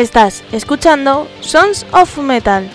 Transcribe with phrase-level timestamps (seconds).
[0.00, 2.66] Estás escuchando Sons of Metal.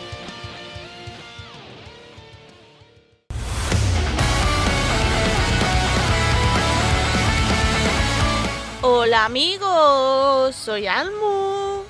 [8.84, 11.82] Hola amigos, soy Almu.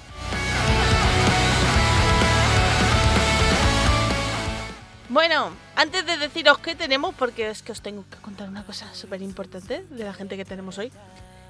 [5.10, 8.88] Bueno, antes de deciros qué tenemos, porque es que os tengo que contar una cosa
[8.96, 10.94] súper importante de la gente que tenemos hoy,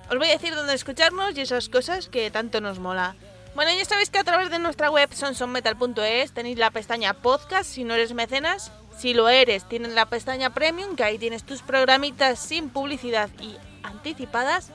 [0.10, 3.16] os voy a decir dónde escucharnos y esas cosas que tanto nos mola.
[3.56, 7.86] Bueno, ya sabéis que a través de nuestra web sonsonmetal.es tenéis la pestaña podcast si
[7.86, 8.74] no eres mecenas.
[8.98, 13.56] Si lo eres, tienes la pestaña premium, que ahí tienes tus programitas sin publicidad y
[13.82, 14.72] anticipadas.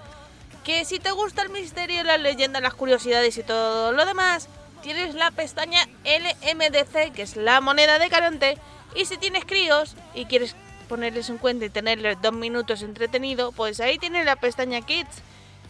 [0.64, 4.48] Que si te gusta el misterio, la leyenda, las curiosidades y todo lo demás,
[4.82, 8.56] tienes la pestaña LMDC, que es la moneda de Caronte.
[8.94, 10.56] Y si tienes críos y quieres
[10.88, 15.20] ponerles un cuento y tenerles dos minutos entretenido, pues ahí tienes la pestaña Kids,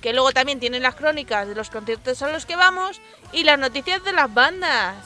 [0.00, 3.00] que luego también tiene las crónicas de los conciertos a los que vamos
[3.32, 4.96] y las noticias de las bandas.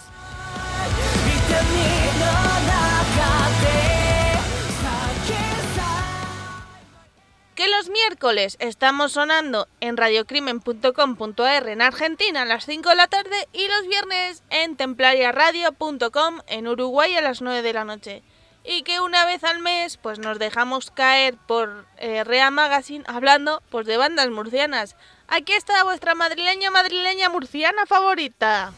[7.55, 13.49] Que los miércoles estamos sonando en radiocrimen.com.ar en Argentina a las 5 de la tarde
[13.53, 18.23] y los viernes en templariaradio.com en Uruguay a las 9 de la noche.
[18.65, 23.63] Y que una vez al mes pues nos dejamos caer por eh, Rea Magazine hablando
[23.71, 24.97] pues de bandas murcianas.
[25.29, 28.73] Aquí está vuestra madrileña madrileña murciana favorita.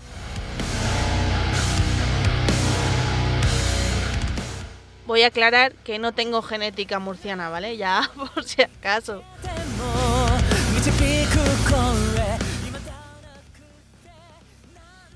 [5.06, 7.77] Voy a aclarar que no tengo genética murciana, ¿vale?
[7.77, 9.22] Ya, por si acaso.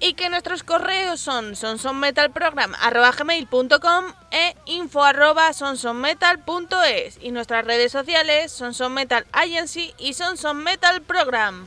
[0.00, 8.72] Y que nuestros correos son sonsonmetalprogram.com e info arroba sonsonmetal.es y nuestras redes sociales son
[8.72, 10.14] Sonmetal Agency y
[10.54, 11.66] Metal Program.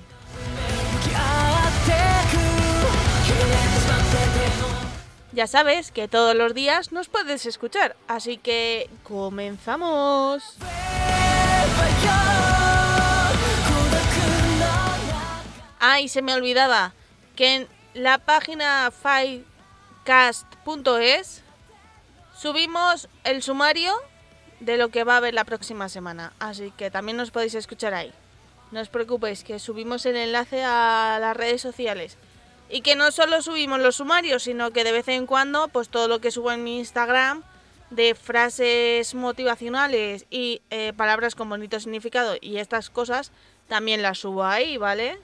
[5.33, 10.57] Ya sabes que todos los días nos puedes escuchar, así que comenzamos.
[15.79, 16.94] Ay, se me olvidaba
[17.35, 18.91] que la página
[20.05, 21.43] fivecast.es
[22.35, 23.93] subimos el sumario
[24.59, 27.93] de lo que va a haber la próxima semana, así que también nos podéis escuchar
[27.93, 28.11] ahí.
[28.71, 32.17] No os preocupéis que subimos el enlace a las redes sociales
[32.69, 36.07] y que no solo subimos los sumarios, sino que de vez en cuando, pues todo
[36.07, 37.43] lo que subo en mi Instagram
[37.91, 43.31] de frases motivacionales y eh, palabras con bonito significado y estas cosas,
[43.67, 45.19] también las subo ahí, ¿vale?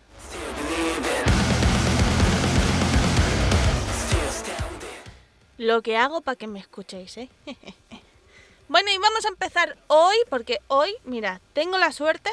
[5.60, 7.30] Lo que hago para que me escuchéis, ¿eh?
[8.70, 12.30] bueno, y vamos a empezar hoy, porque hoy, mira, tengo la suerte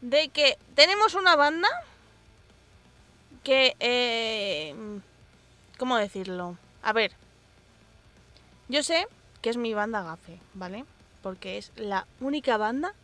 [0.00, 1.68] de que tenemos una banda
[3.44, 3.76] que...
[3.80, 4.74] Eh,
[5.76, 6.56] ¿Cómo decirlo?
[6.80, 7.12] A ver.
[8.68, 9.06] Yo sé
[9.42, 10.86] que es mi banda gafe, ¿vale?
[11.22, 12.94] Porque es la única banda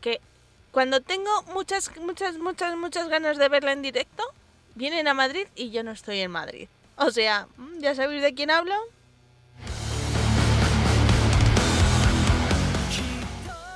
[0.00, 0.22] que
[0.70, 4.24] cuando tengo muchas, muchas, muchas, muchas ganas de verla en directo,
[4.76, 6.70] vienen a Madrid y yo no estoy en Madrid.
[7.00, 7.46] O sea,
[7.78, 8.74] ¿ya sabéis de quién hablo?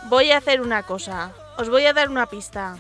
[0.08, 1.32] Voy a hacer una cosa.
[1.56, 2.76] Os voy a dar una pista.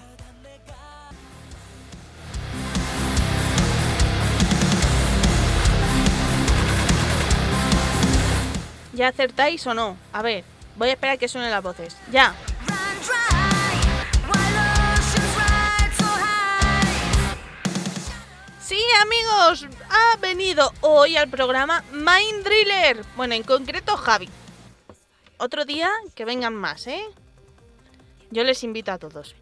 [8.94, 9.96] ¿Ya acertáis o no?
[10.12, 10.44] A ver,
[10.76, 11.96] voy a esperar que suenen las voces.
[12.10, 12.34] ¡Ya!
[19.00, 23.04] Amigos, ha venido hoy al programa Mind Driller.
[23.16, 24.28] Bueno, en concreto Javi.
[25.38, 27.04] Otro día que vengan más, ¿eh?
[28.30, 29.34] Yo les invito a todos.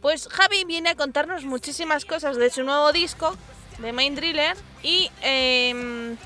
[0.00, 3.36] Pues Javi viene a contarnos muchísimas cosas de su nuevo disco,
[3.78, 6.16] de Mind Driller, y eh,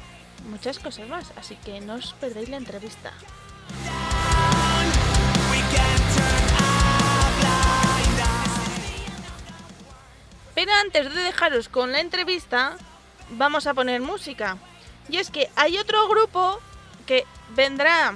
[0.48, 3.12] muchas cosas más, así que no os perdáis la entrevista.
[10.54, 12.76] Pero antes de dejaros con la entrevista,
[13.31, 14.58] vamos a poner música.
[15.08, 16.60] Y es que hay otro grupo
[17.06, 18.14] que vendrá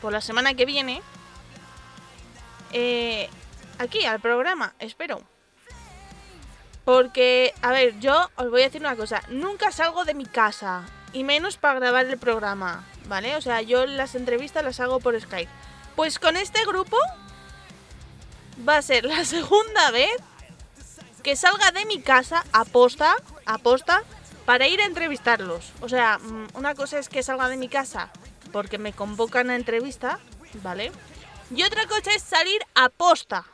[0.00, 1.02] por la semana que viene
[2.72, 3.28] eh,
[3.78, 5.22] aquí al programa, espero.
[6.84, 10.84] Porque, a ver, yo os voy a decir una cosa, nunca salgo de mi casa
[11.12, 13.36] y menos para grabar el programa, ¿vale?
[13.36, 15.50] O sea, yo las entrevistas las hago por Skype.
[15.94, 16.96] Pues con este grupo
[18.66, 20.16] va a ser la segunda vez
[21.22, 23.14] que salga de mi casa aposta,
[23.46, 24.02] aposta,
[24.44, 25.72] para ir a entrevistarlos.
[25.80, 28.10] O sea, mm, una cosa es que salga de mi casa
[28.52, 30.18] porque me convocan a entrevista,
[30.62, 30.92] ¿vale?
[31.54, 33.44] Y otra cosa es salir a posta.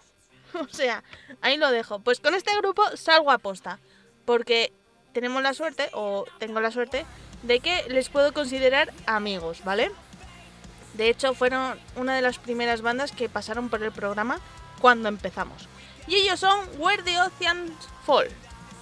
[0.54, 1.04] O sea,
[1.42, 2.00] ahí lo dejo.
[2.00, 3.78] Pues con este grupo salgo a posta.
[4.24, 4.72] porque
[5.12, 7.06] tenemos la suerte, o tengo la suerte,
[7.42, 9.90] de que les puedo considerar amigos, ¿vale?
[10.94, 14.38] De hecho, fueron una de las primeras bandas que pasaron por el programa
[14.80, 15.68] cuando empezamos.
[16.08, 17.72] Y ellos son Where the Oceans
[18.06, 18.28] Fall,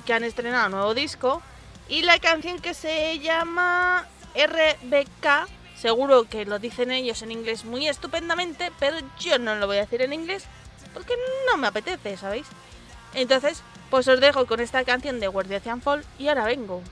[0.05, 1.43] que han estrenado nuevo disco.
[1.89, 7.89] Y la canción que se llama RBK, seguro que lo dicen ellos en inglés muy
[7.89, 10.45] estupendamente, pero yo no lo voy a decir en inglés
[10.95, 11.15] porque
[11.47, 12.47] no me apetece, ¿sabéis?
[13.13, 16.83] Entonces, pues os dejo con esta canción de Where the Oceans Fall y ahora vengo.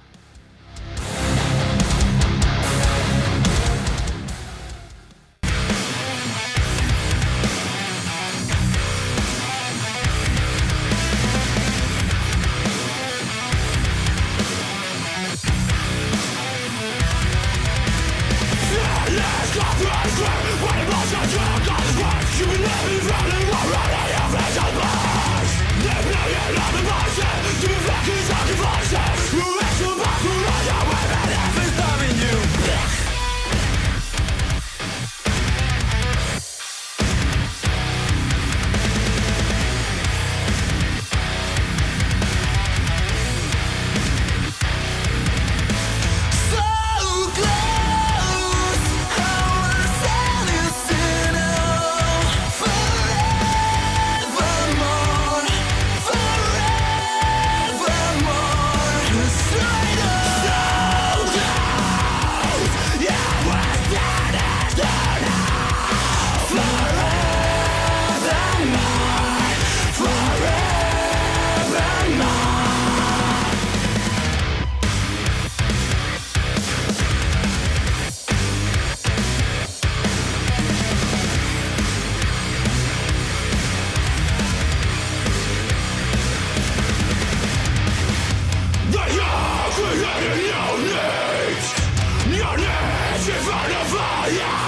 [93.27, 94.64] Hemos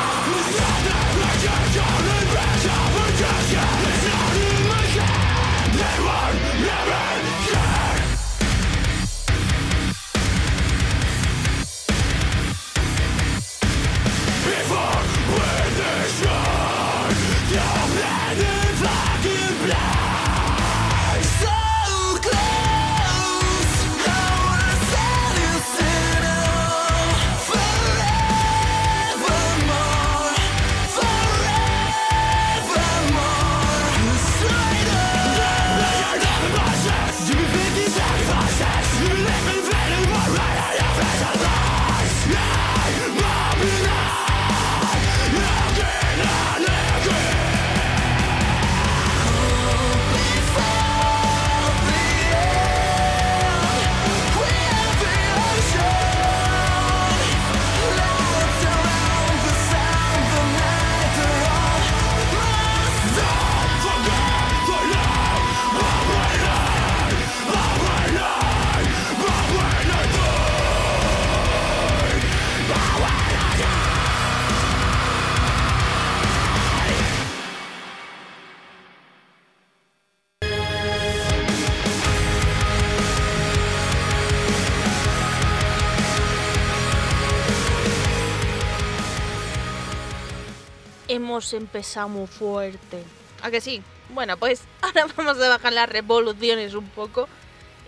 [91.53, 93.03] empezado muy fuerte.
[93.43, 93.83] ¿A que sí?
[94.11, 97.29] Bueno, pues ahora vamos a bajar las revoluciones un poco.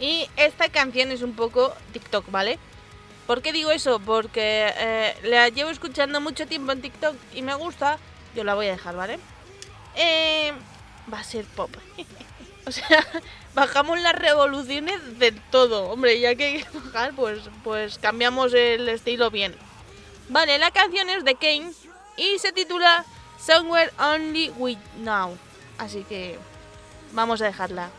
[0.00, 2.58] Y esta canción es un poco TikTok, ¿vale?
[3.26, 3.98] ¿Por qué digo eso?
[4.00, 7.98] Porque eh, la llevo escuchando mucho tiempo en TikTok y me gusta.
[8.34, 9.18] Yo la voy a dejar, ¿vale?
[9.96, 10.52] Eh,
[11.12, 11.70] va a ser pop.
[12.66, 13.06] o sea,
[13.54, 15.90] bajamos las revoluciones del todo.
[15.90, 19.54] Hombre, ya que hay que bajar, pues, pues cambiamos el estilo bien.
[20.28, 21.72] Vale, la canción es de Kane
[22.16, 23.04] y se titula
[23.38, 25.36] Somewhere Only We Now.
[25.78, 26.38] Así que
[27.12, 27.90] vamos a dejarla.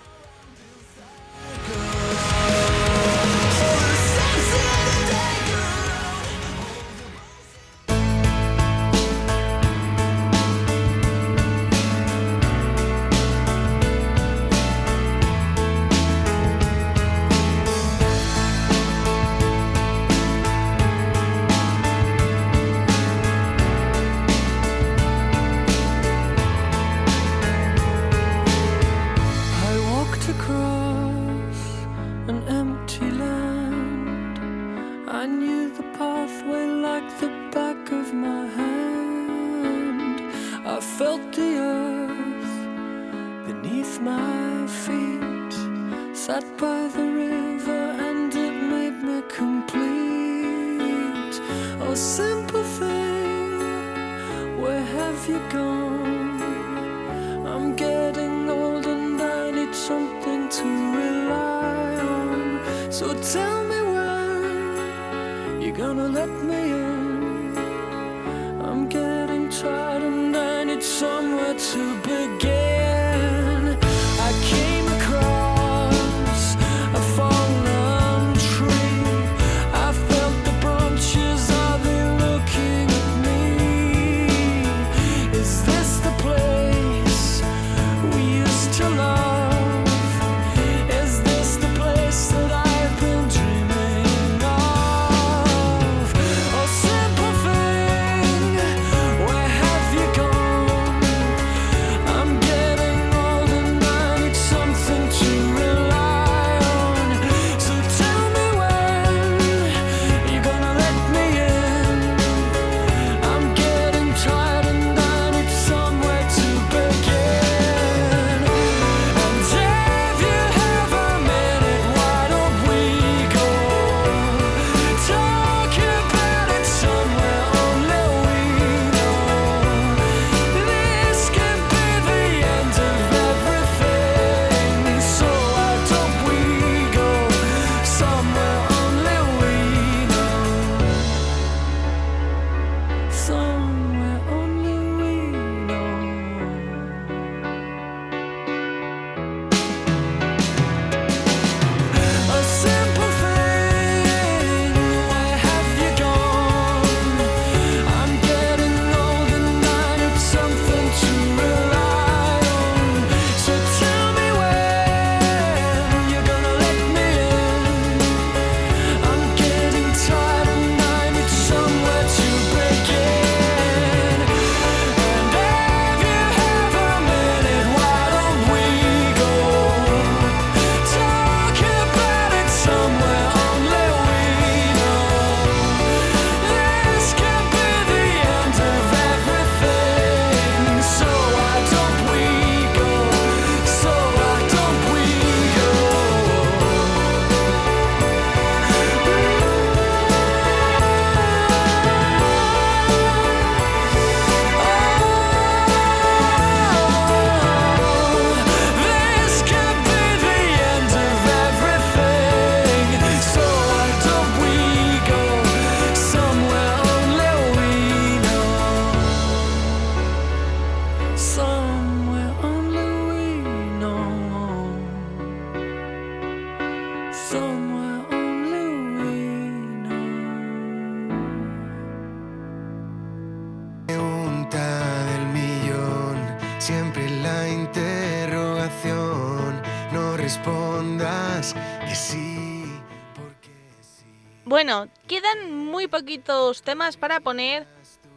[245.20, 247.68] Quedan muy poquitos temas para poner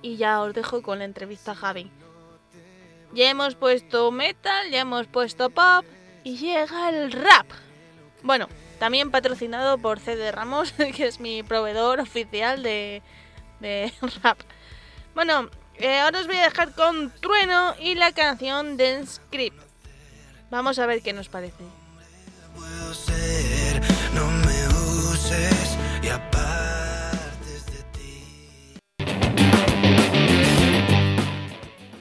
[0.03, 1.91] y ya os dejo con la entrevista a Javi.
[3.13, 5.85] Ya hemos puesto metal, ya hemos puesto pop
[6.23, 7.47] y llega el rap.
[8.23, 13.03] Bueno, también patrocinado por CD Ramos, que es mi proveedor oficial de,
[14.23, 14.39] rap.
[15.15, 19.61] Bueno, eh, ahora os voy a dejar con Trueno y la canción Dance Script.
[20.51, 21.65] Vamos a ver qué nos parece.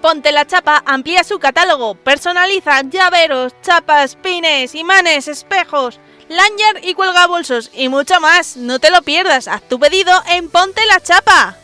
[0.00, 7.26] Ponte la Chapa amplía su catálogo, personaliza llaveros, chapas, pines, imanes, espejos, lanyard y cuelga
[7.26, 8.56] bolsos y mucho más.
[8.56, 11.59] No te lo pierdas, haz tu pedido en Ponte la Chapa.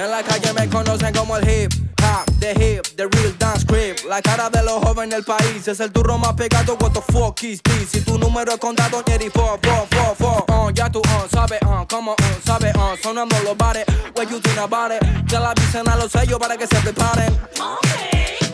[0.00, 3.98] En la calle me conocen como el hip hop, the hip, the real dance creep.
[4.08, 5.68] la cara de los jóvenes del país.
[5.68, 7.90] Es el turro más pegado, what the fuck is this?
[7.92, 10.44] Si tu número es contado, Jerry, four, four, four, four.
[10.48, 13.84] Uh, ya tú, uh, sabe, uh, como, uh, sabe, uh, sonando los bares.
[14.16, 15.02] What you think about it?
[15.26, 17.38] Ya la avisen a los sellos para que se preparen.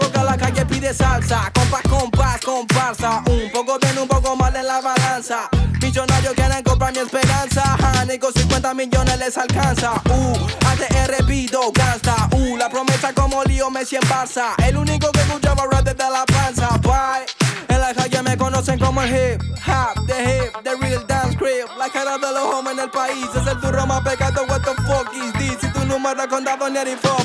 [0.00, 3.23] Porque la calle pide salsa, compás, compás, comparsa.
[3.29, 5.49] Un poco bien, un poco mal en la balanza.
[5.87, 7.76] Millonarios quieren comprar mi esperanza.
[8.09, 9.93] Ni con 50 millones les alcanza.
[10.11, 12.28] Uh, ATR pido gasta.
[12.33, 14.55] Uh, la promesa como lío Messi en Barça.
[14.66, 16.76] El único que escuchaba rap desde la panza.
[16.78, 17.25] Bye.
[17.69, 21.69] En la calle me conocen como el hip hop, the hip, the real dance crib.
[21.78, 24.45] La cara de los hombres en el país es el turro más pecado.
[24.49, 25.57] What the fuck is this?
[25.61, 27.16] Si tu número es contado, ni fo,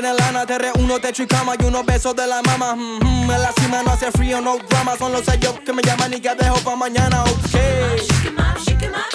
[0.00, 2.74] quieren lana Te reúno, techo y cama y unos besos de la mama.
[2.74, 5.82] Mm, mm, En la cima no hace frío, no drama Son los sellos que me
[5.82, 7.56] llaman y que dejo pa' mañana, ok.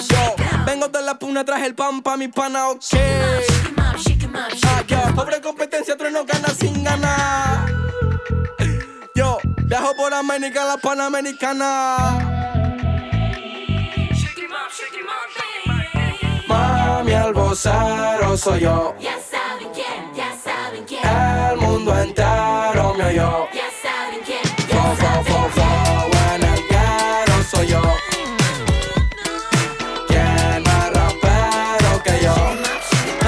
[0.08, 0.34] Yo,
[0.66, 2.82] vengo de la puna, traje el pan pa' mi pana, ok.
[4.94, 7.66] Ah, pobre competencia, otro no gana sin ganar.
[9.14, 11.96] Yo, viajo por América, la Panamericana.
[16.48, 18.94] Mami, vocero soy yo.
[19.00, 19.16] Ya
[21.12, 23.48] El mundo entero me oyó.
[23.52, 25.66] ya saben quién, Fo, ya fo, saben fo, fo,
[26.34, 27.82] en el ghetto soy yo.
[30.08, 32.34] ¿Quién más rapero que yo?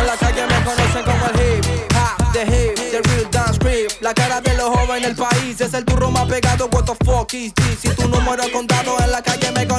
[0.00, 3.90] En la calle me conocen como el hip hop, the hip, the real dance creep.
[4.00, 6.68] La cara de los jóvenes en el país es el turro más pegado.
[6.72, 7.80] What the fuck is this?
[7.80, 9.73] Si tu número es contado en la calle me conocen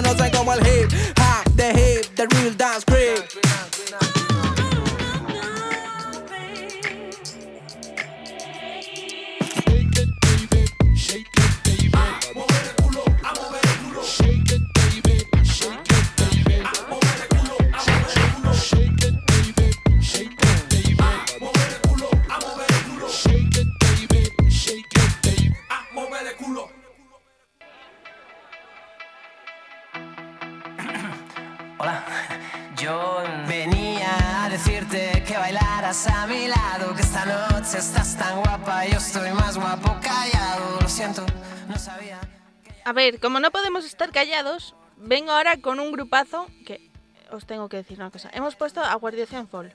[43.22, 46.92] como no podemos estar callados, vengo ahora con un grupazo que
[47.32, 48.30] os tengo que decir una cosa.
[48.34, 49.74] Hemos puesto a Guardia Fall.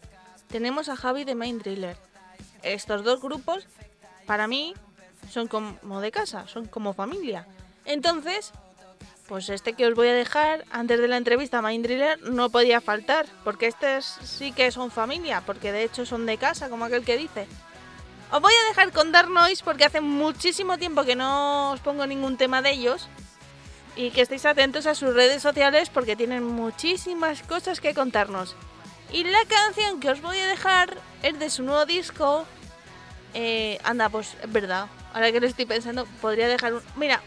[0.49, 1.97] Tenemos a Javi de Main Driller.
[2.63, 3.67] Estos dos grupos,
[4.27, 4.75] para mí,
[5.31, 7.47] son como de casa, son como familia.
[7.85, 8.53] Entonces,
[9.29, 12.81] pues este que os voy a dejar antes de la entrevista a Driller no podía
[12.81, 17.05] faltar, porque estos sí que son familia, porque de hecho son de casa, como aquel
[17.05, 17.47] que dice.
[18.33, 22.07] Os voy a dejar con Dark Noise porque hace muchísimo tiempo que no os pongo
[22.07, 23.09] ningún tema de ellos.
[23.97, 28.55] Y que estéis atentos a sus redes sociales porque tienen muchísimas cosas que contarnos.
[29.13, 32.47] Y la canción que os voy a dejar es de su nuevo disco.
[33.35, 34.87] Eh, anda, pues es verdad.
[35.13, 36.83] Ahora que lo estoy pensando, podría dejar un...
[36.95, 37.21] Mira,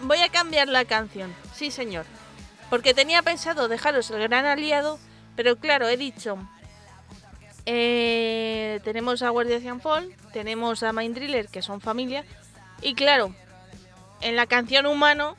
[0.00, 1.32] voy a cambiar la canción.
[1.54, 2.06] Sí, señor.
[2.70, 4.98] Porque tenía pensado dejaros el gran aliado.
[5.36, 6.38] Pero claro, he dicho...
[7.72, 12.24] Eh, tenemos a Guardia Fall, tenemos a Mind Driller, que son familia.
[12.82, 13.32] Y claro,
[14.20, 15.36] en la canción Humano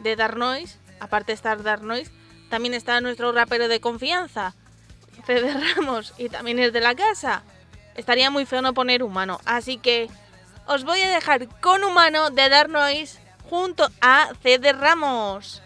[0.00, 2.10] de Dark Noise, aparte de estar Dark Noise,
[2.50, 4.56] también está nuestro rapero de confianza,
[5.24, 7.44] Fede Ramos, y también es de la casa.
[7.94, 9.38] Estaría muy feo no poner Humano.
[9.44, 10.10] Así que
[10.66, 15.62] os voy a dejar con Humano de Dark Noise junto a Fede Ramos.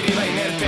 [0.00, 0.67] Deriva inerte.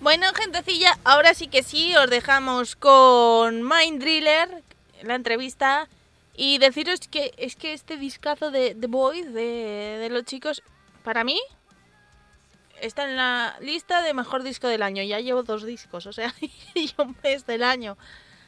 [0.00, 4.62] Bueno, gentecilla, ahora sí que sí, os dejamos con Mind Driller,
[5.02, 5.88] la entrevista,
[6.34, 10.62] y deciros que es que este discazo de The Boys, de, de los chicos,
[11.04, 11.38] para mí,
[12.80, 15.02] está en la lista de mejor disco del año.
[15.02, 16.34] Ya llevo dos discos, o sea,
[16.74, 17.98] y un mes del año.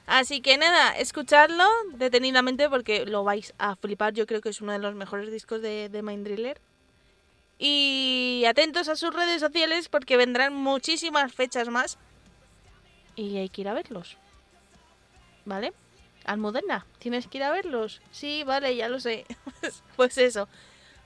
[0.06, 4.12] Así que nada, escuchadlo detenidamente porque lo vais a flipar.
[4.14, 6.60] Yo creo que es uno de los mejores discos de, de Mind Driller.
[7.58, 11.98] Y atentos a sus redes sociales porque vendrán muchísimas fechas más.
[13.14, 14.16] Y hay que ir a verlos.
[15.44, 15.72] ¿Vale?
[16.24, 18.00] Almudena, ¿tienes que ir a verlos?
[18.10, 19.26] Sí, vale, ya lo sé.
[19.96, 20.48] pues eso.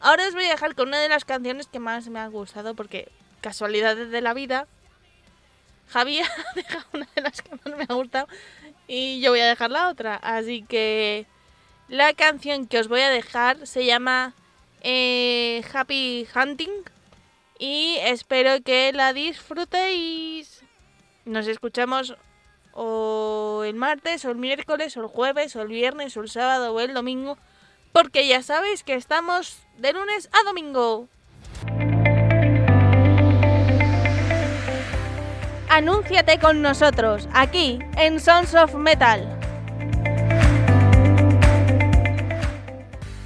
[0.00, 2.74] Ahora os voy a dejar con una de las canciones que más me ha gustado
[2.74, 4.66] porque casualidades de la vida.
[5.88, 8.28] Javi ha dejado una de las que más me ha gustado
[8.88, 10.16] y yo voy a dejar la otra.
[10.16, 11.26] Así que
[11.88, 14.34] la canción que os voy a dejar se llama
[14.80, 16.84] eh, Happy Hunting
[17.58, 20.62] y espero que la disfrutéis.
[21.24, 22.16] Nos escuchamos
[22.72, 26.74] o el martes, o el miércoles, o el jueves, o el viernes, o el sábado,
[26.74, 27.38] o el domingo,
[27.92, 31.08] porque ya sabéis que estamos de lunes a domingo.
[35.68, 39.28] Anúnciate con nosotros, aquí, en Sons of Metal.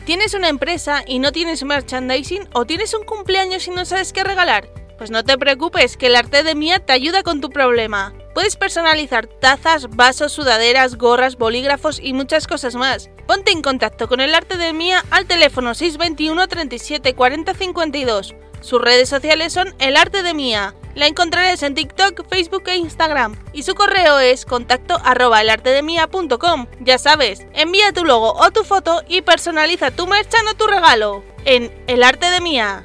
[0.06, 4.24] ¿Tienes una empresa y no tienes merchandising o tienes un cumpleaños y no sabes qué
[4.24, 4.68] regalar?
[4.96, 8.14] Pues no te preocupes, que el arte de Mía te ayuda con tu problema.
[8.34, 13.10] Puedes personalizar tazas, vasos, sudaderas, gorras, bolígrafos y muchas cosas más.
[13.26, 18.34] Ponte en contacto con el arte de Mía al teléfono 621 37 40 52.
[18.60, 20.74] Sus redes sociales son El Arte de Mía.
[20.94, 23.36] La encontrarás en TikTok, Facebook e Instagram.
[23.52, 26.66] Y su correo es contacto arroba elartedemia.com.
[26.80, 31.22] Ya sabes, envía tu logo o tu foto y personaliza tu merchan o tu regalo.
[31.44, 32.84] En El Arte de Mía.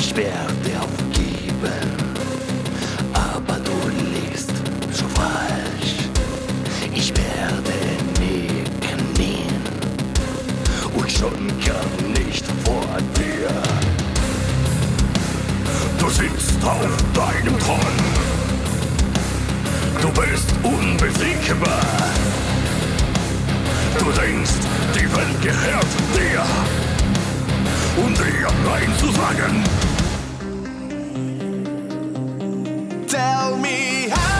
[0.00, 1.90] Ich werde aufgeben,
[3.12, 4.52] aber du liegst
[4.92, 6.08] zu falsch.
[6.94, 7.74] Ich werde
[8.20, 9.60] nie knien
[10.94, 13.50] und schon gar nicht vor dir.
[15.98, 17.96] Du sitzt auf deinem Thron,
[20.00, 21.82] du bist unbesiegbar.
[23.98, 24.52] Du denkst,
[24.94, 26.87] die Welt gehört dir.
[28.00, 29.64] Um dir Nein zu sagen.
[33.08, 34.37] Tell me how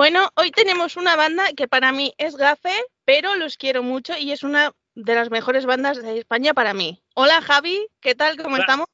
[0.00, 2.72] Bueno, hoy tenemos una banda que para mí es gafe,
[3.04, 7.02] pero los quiero mucho y es una de las mejores bandas de España para mí.
[7.14, 8.38] Hola Javi, ¿qué tal?
[8.38, 8.64] ¿Cómo Hola.
[8.64, 8.88] estamos?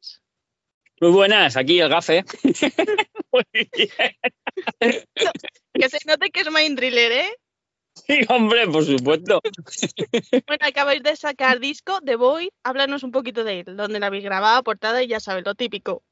[1.01, 2.25] Muy buenas, aquí el gafe.
[3.33, 3.89] Muy bien.
[5.75, 7.37] Que se note que es Mind Driller, ¿eh?
[7.95, 9.41] Sí, hombre, por supuesto.
[10.49, 12.49] Bueno, acabáis de sacar disco The Void.
[12.65, 16.03] Háblanos un poquito de él, donde la habéis grabado, portada y ya sabes, lo típico.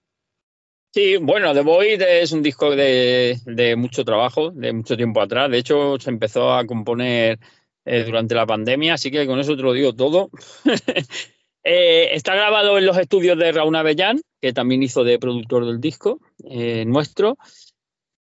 [0.95, 5.51] Sí, bueno, The Void es un disco de, mucho trabajo, de mucho tiempo atrás.
[5.51, 7.41] De hecho, se empezó a componer
[7.85, 10.31] eh, durante la pandemia, así que con eso te lo digo todo.
[11.67, 15.81] Eh, está grabado en los estudios de Raúl Avellán, que también hizo de productor del
[15.81, 17.39] disco eh, nuestro,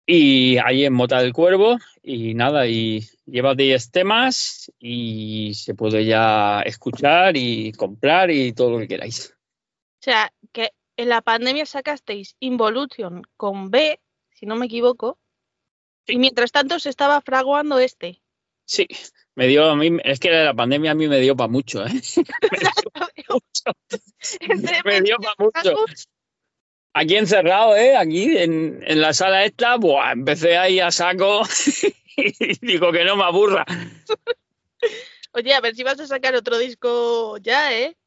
[0.05, 6.05] y ahí en Mota del Cuervo, y nada, y lleva 10 temas y se puede
[6.05, 9.33] ya escuchar y comprar y todo lo que queráis.
[9.33, 10.31] O sea,
[10.97, 13.99] en la pandemia sacasteis Involution con B,
[14.31, 15.19] si no me equivoco,
[16.05, 18.21] y mientras tanto se estaba fraguando este.
[18.65, 18.87] Sí,
[19.35, 21.89] me dio a mí, es que la pandemia a mí me dio para mucho, ¿eh?
[24.47, 25.85] Me dio medias, pa' mucho.
[26.93, 27.97] Aquí encerrado, ¿eh?
[27.97, 31.41] Aquí en, en la sala esta, buah, empecé ahí a saco
[32.17, 33.65] y digo que no me aburra.
[35.33, 37.97] Oye, a ver si vas a sacar otro disco ya, ¿eh?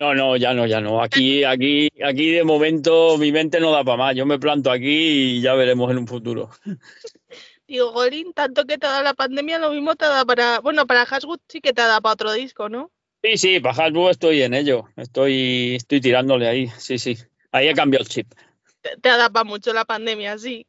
[0.00, 1.02] No, no, ya no, ya no.
[1.02, 4.16] Aquí, aquí, aquí de momento mi mente no da para más.
[4.16, 6.50] Yo me planto aquí y ya veremos en un futuro.
[7.66, 10.60] Digo, Golín, tanto que te dado la pandemia, lo mismo te dado para.
[10.60, 12.92] Bueno, para Haswood sí que te dado para otro disco, ¿no?
[13.22, 14.88] Sí, sí, para Hasbro estoy en ello.
[14.96, 16.68] Estoy, estoy tirándole ahí.
[16.78, 17.18] Sí, sí.
[17.50, 18.32] Ahí he cambiado el chip.
[18.80, 20.66] Te, te dado para mucho la pandemia, sí.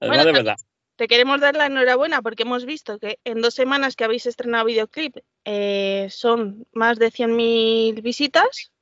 [0.00, 0.56] Además, Bueno, de verdad.
[0.96, 4.64] Te queremos dar la enhorabuena porque hemos visto que en dos semanas que habéis estrenado
[4.66, 8.72] videoclip eh, son más de 100.000 visitas.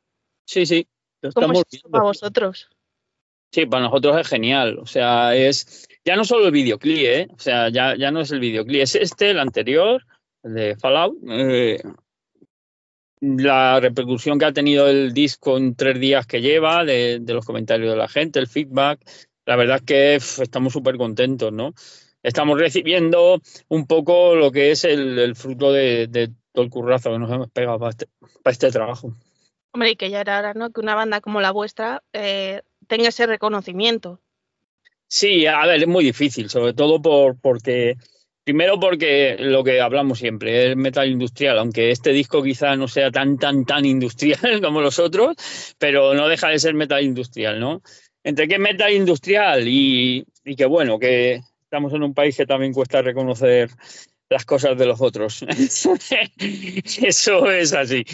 [0.46, 0.87] Sí, sí.
[1.22, 1.90] Lo ¿Cómo estamos es viendo.
[1.90, 2.68] para vosotros?
[3.51, 4.79] Sí, para nosotros es genial.
[4.79, 7.29] O sea, es ya no solo el videoclip, ¿eh?
[7.35, 10.05] O sea, ya, ya no es el videoclip, es este, el anterior,
[10.42, 11.16] el de Fallout.
[11.31, 11.81] eh,
[13.20, 17.46] la repercusión que ha tenido el disco en tres días que lleva, de, de los
[17.46, 19.01] comentarios de la gente, el feedback.
[19.44, 21.74] La verdad es que estamos súper contentos, ¿no?
[22.22, 27.11] Estamos recibiendo un poco lo que es el, el fruto de, de todo el currazo
[27.11, 28.07] que nos hemos pegado para este,
[28.42, 29.14] para este trabajo.
[29.72, 30.70] Hombre, y que ya era hora, ¿no?
[30.70, 34.20] Que una banda como la vuestra eh, tenga ese reconocimiento.
[35.07, 37.96] Sí, a ver, es muy difícil, sobre todo por, porque,
[38.44, 43.11] primero porque lo que hablamos siempre es metal industrial, aunque este disco quizá no sea
[43.11, 45.37] tan, tan, tan industrial como los otros,
[45.78, 47.83] pero no deja de ser metal industrial, ¿no?
[48.25, 52.47] Entre que es metal industrial y, y que bueno, que estamos en un país que
[52.47, 53.71] también cuesta reconocer
[54.29, 55.43] las cosas de los otros.
[57.03, 58.05] Eso es así.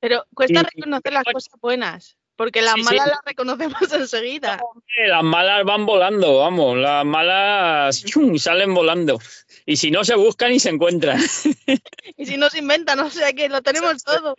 [0.00, 2.16] Pero cuesta reconocer las cosas buenas.
[2.36, 2.86] Porque las Sí, sí.
[2.86, 4.58] malas las reconocemos enseguida.
[5.06, 8.38] Las malas van volando, vamos, las malas ¡chum!
[8.38, 9.18] salen volando.
[9.66, 11.20] Y si no se buscan y se encuentran.
[12.16, 14.34] Y si no se inventan, o sea que lo tenemos todo.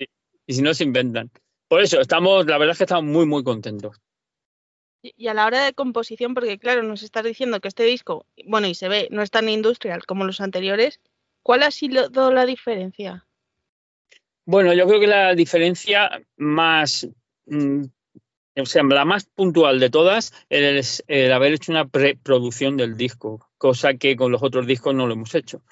[0.47, 1.29] Y si no se inventan.
[1.67, 3.97] Por eso, estamos, la verdad es que estamos muy, muy contentos.
[5.01, 8.67] Y a la hora de composición, porque claro, nos estás diciendo que este disco, bueno,
[8.67, 10.99] y se ve, no es tan industrial como los anteriores,
[11.41, 13.25] ¿cuál ha sido la diferencia?
[14.45, 17.07] Bueno, yo creo que la diferencia más,
[17.47, 17.83] mm,
[18.57, 23.49] o sea, la más puntual de todas es el haber hecho una preproducción del disco,
[23.57, 25.63] cosa que con los otros discos no lo hemos hecho.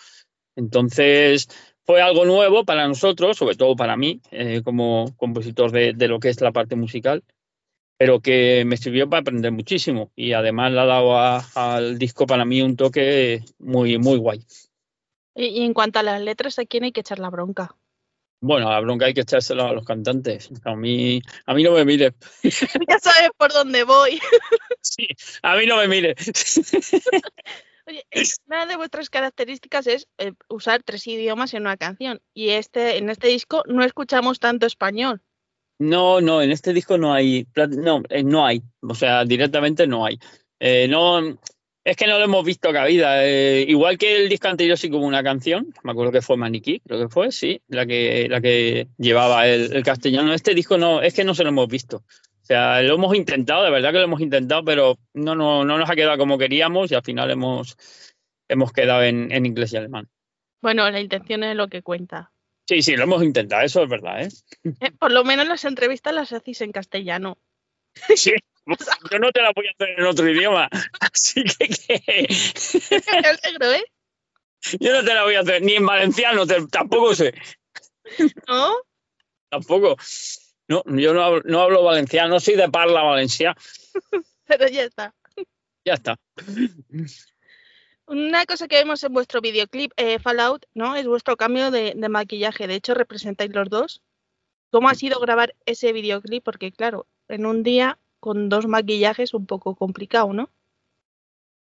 [0.55, 1.47] Entonces,
[1.85, 6.29] fue algo nuevo para nosotros, sobre todo para mí, eh, como compositor de lo que
[6.29, 7.23] es la parte musical,
[7.99, 12.25] pero que me sirvió para aprender muchísimo y además le ha dado a- al disco
[12.25, 14.45] para mí un toque muy, muy guay.
[15.35, 17.75] Y, y en cuanto a las letras, ¿a quién hay que echar la bronca?
[18.41, 20.49] Bueno, la bronca hay que echársela a los cantantes.
[20.63, 22.13] A mí, a mí no me mire.
[22.89, 24.19] ya sabes por dónde voy.
[24.81, 25.07] Sí,
[25.43, 26.15] a mí no me mire.
[27.85, 32.21] Oye, eh, una de vuestras características es eh, usar tres idiomas en una canción.
[32.33, 35.21] Y este, en este disco no escuchamos tanto español.
[35.79, 40.05] No, no, en este disco no hay, no, eh, no hay, o sea, directamente no
[40.05, 40.19] hay.
[40.59, 41.19] Eh, no,
[41.85, 43.25] es que no lo hemos visto cabida.
[43.25, 46.81] Eh, igual que el disco anterior sí como una canción, me acuerdo que fue Maniquí,
[46.81, 50.33] creo que fue, sí, la que, la que llevaba el, el castellano.
[50.33, 51.97] Este disco no, es que no se lo hemos visto.
[51.97, 55.77] O sea, lo hemos intentado, de verdad que lo hemos intentado, pero no, no, no
[55.77, 57.77] nos ha quedado como queríamos y al final hemos,
[58.49, 60.09] hemos quedado en, en inglés y alemán.
[60.61, 62.31] Bueno, la intención es lo que cuenta.
[62.69, 64.29] Sí, sí, lo hemos intentado, eso es verdad, ¿eh?
[64.79, 67.39] Eh, por lo menos las entrevistas las hacéis en castellano.
[68.15, 68.31] Sí,
[69.09, 70.69] yo no te la voy a hacer en otro idioma.
[70.99, 73.83] Así que, que Me alegro, ¿eh?
[74.79, 77.33] yo no te la voy a hacer ni en valenciano, te- tampoco sé.
[78.47, 78.75] ¿No?
[79.49, 79.97] Tampoco.
[80.67, 83.55] No, yo no hablo, no hablo valenciano, no soy de parla valencia.
[84.45, 85.15] Pero ya está.
[85.85, 86.19] Ya está.
[88.09, 90.95] Una cosa que vemos en vuestro videoclip, eh, Fallout, ¿no?
[90.95, 92.65] Es vuestro cambio de, de maquillaje.
[92.65, 94.01] De hecho, representáis los dos.
[94.71, 96.43] ¿Cómo ha sido grabar ese videoclip?
[96.43, 100.49] Porque, claro, en un día con dos maquillajes un poco complicado, ¿no?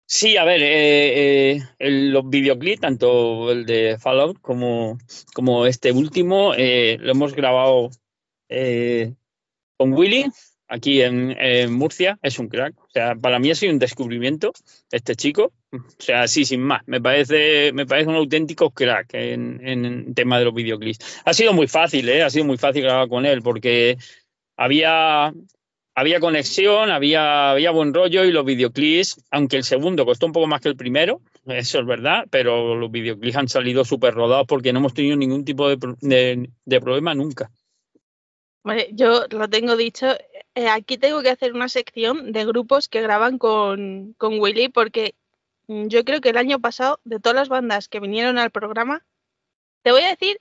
[0.05, 4.97] Sí, a ver, eh, eh, el- los videoclips, tanto el de Fallout como,
[5.33, 7.89] como este último, eh, lo hemos grabado
[8.49, 9.13] eh,
[9.77, 10.25] con Willy
[10.67, 11.35] aquí en,
[11.73, 12.17] Murcia.
[12.21, 12.75] Es un crack.
[12.79, 14.53] O sea, para mí ha sido un descubrimiento
[14.91, 15.53] este chico.
[15.71, 16.81] O sea, sí, sin más.
[16.85, 21.21] Me parece, me parece un auténtico crack en, en tema de los videoclips.
[21.25, 22.23] Ha sido muy fácil, ¿eh?
[22.23, 23.97] Ha sido muy fácil grabar con él porque
[24.57, 25.33] había
[25.95, 30.47] había conexión, había, había buen rollo y los videoclips, aunque el segundo costó un poco
[30.47, 34.73] más que el primero, eso es verdad, pero los videoclips han salido súper rodados porque
[34.73, 35.77] no hemos tenido ningún tipo de,
[36.65, 37.51] de- problema nunca.
[38.93, 40.07] Yo lo tengo dicho.
[40.55, 45.15] Eh, aquí tengo que hacer una sección de grupos que graban con, con Willy porque
[45.67, 49.03] mm, yo creo que el año pasado, de todas las bandas que vinieron al programa,
[49.81, 50.39] te voy a decir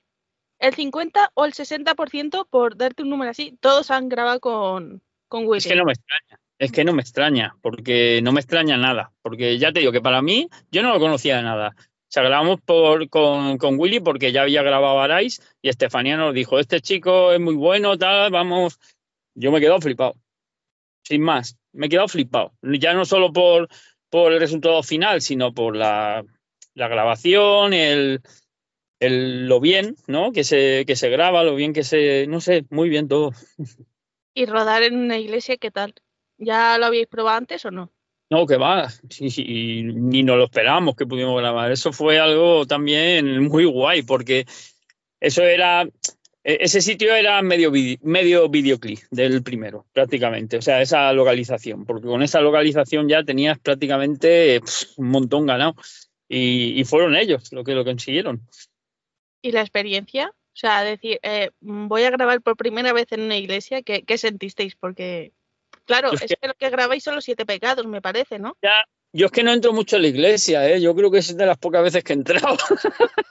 [0.58, 5.46] el 50 o el 60%, por darte un número así, todos han grabado con, con
[5.46, 5.58] Willy.
[5.58, 9.12] Es que no me extraña, es que no me extraña, porque no me extraña nada,
[9.22, 11.74] porque ya te digo que para mí yo no lo conocía de nada.
[11.76, 16.34] O sea, grabamos por, con, con Willy porque ya había grabado Arais y Estefanía nos
[16.34, 18.78] dijo, este chico es muy bueno, tal, vamos.
[19.34, 20.14] Yo me he quedado flipado.
[21.04, 22.52] Sin más, me he quedado flipado.
[22.62, 23.68] Ya no solo por,
[24.10, 26.24] por el resultado final, sino por la,
[26.74, 28.20] la grabación, el,
[29.00, 30.32] el- lo bien, ¿no?
[30.32, 33.32] Que se, que se graba, lo bien que se, no sé, muy bien todo.
[34.34, 35.94] Y rodar en una iglesia, ¿qué tal?
[36.38, 37.92] ¿Ya lo habíais probado antes o no?
[38.30, 41.70] No, que va, sí, ni nos lo esperábamos que pudimos grabar.
[41.70, 44.46] Eso fue algo también muy guay, porque
[45.20, 45.86] eso era,
[46.44, 47.70] ese sitio era medio,
[48.02, 53.58] medio videoclip del primero, prácticamente, o sea, esa localización, porque con esa localización ya tenías
[53.58, 55.74] prácticamente pf, un montón ganado.
[56.28, 58.40] Y, y fueron ellos los que lo consiguieron.
[59.42, 60.28] ¿Y la experiencia?
[60.30, 64.16] O sea, decir, eh, voy a grabar por primera vez en una iglesia, ¿qué, qué
[64.18, 64.74] sentisteis?
[64.76, 65.32] Porque,
[65.84, 68.38] claro, Yo es es que- que lo que grabáis son los siete pecados, me parece,
[68.38, 68.56] ¿no?
[68.62, 68.72] Ya,
[69.12, 70.80] yo es que no entro mucho en la iglesia, ¿eh?
[70.80, 72.56] yo creo que es de las pocas veces que he entrado.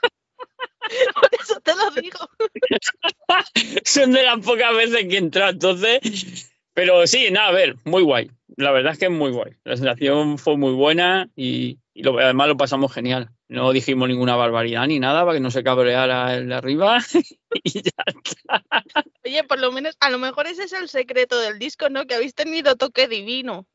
[1.42, 2.18] Eso te lo digo.
[3.84, 6.50] son de las pocas veces que he entrado, entonces.
[6.74, 8.30] Pero sí, nada, a ver, muy guay.
[8.56, 9.52] La verdad es que es muy guay.
[9.64, 13.28] La sensación fue muy buena y, y lo- además lo pasamos genial.
[13.48, 16.98] No dijimos ninguna barbaridad ni nada para que no se cabreara el de arriba.
[17.62, 18.64] y ya está.
[19.24, 22.06] Oye, por lo menos, a lo mejor ese es el secreto del disco, ¿no?
[22.06, 23.66] Que habéis tenido toque divino.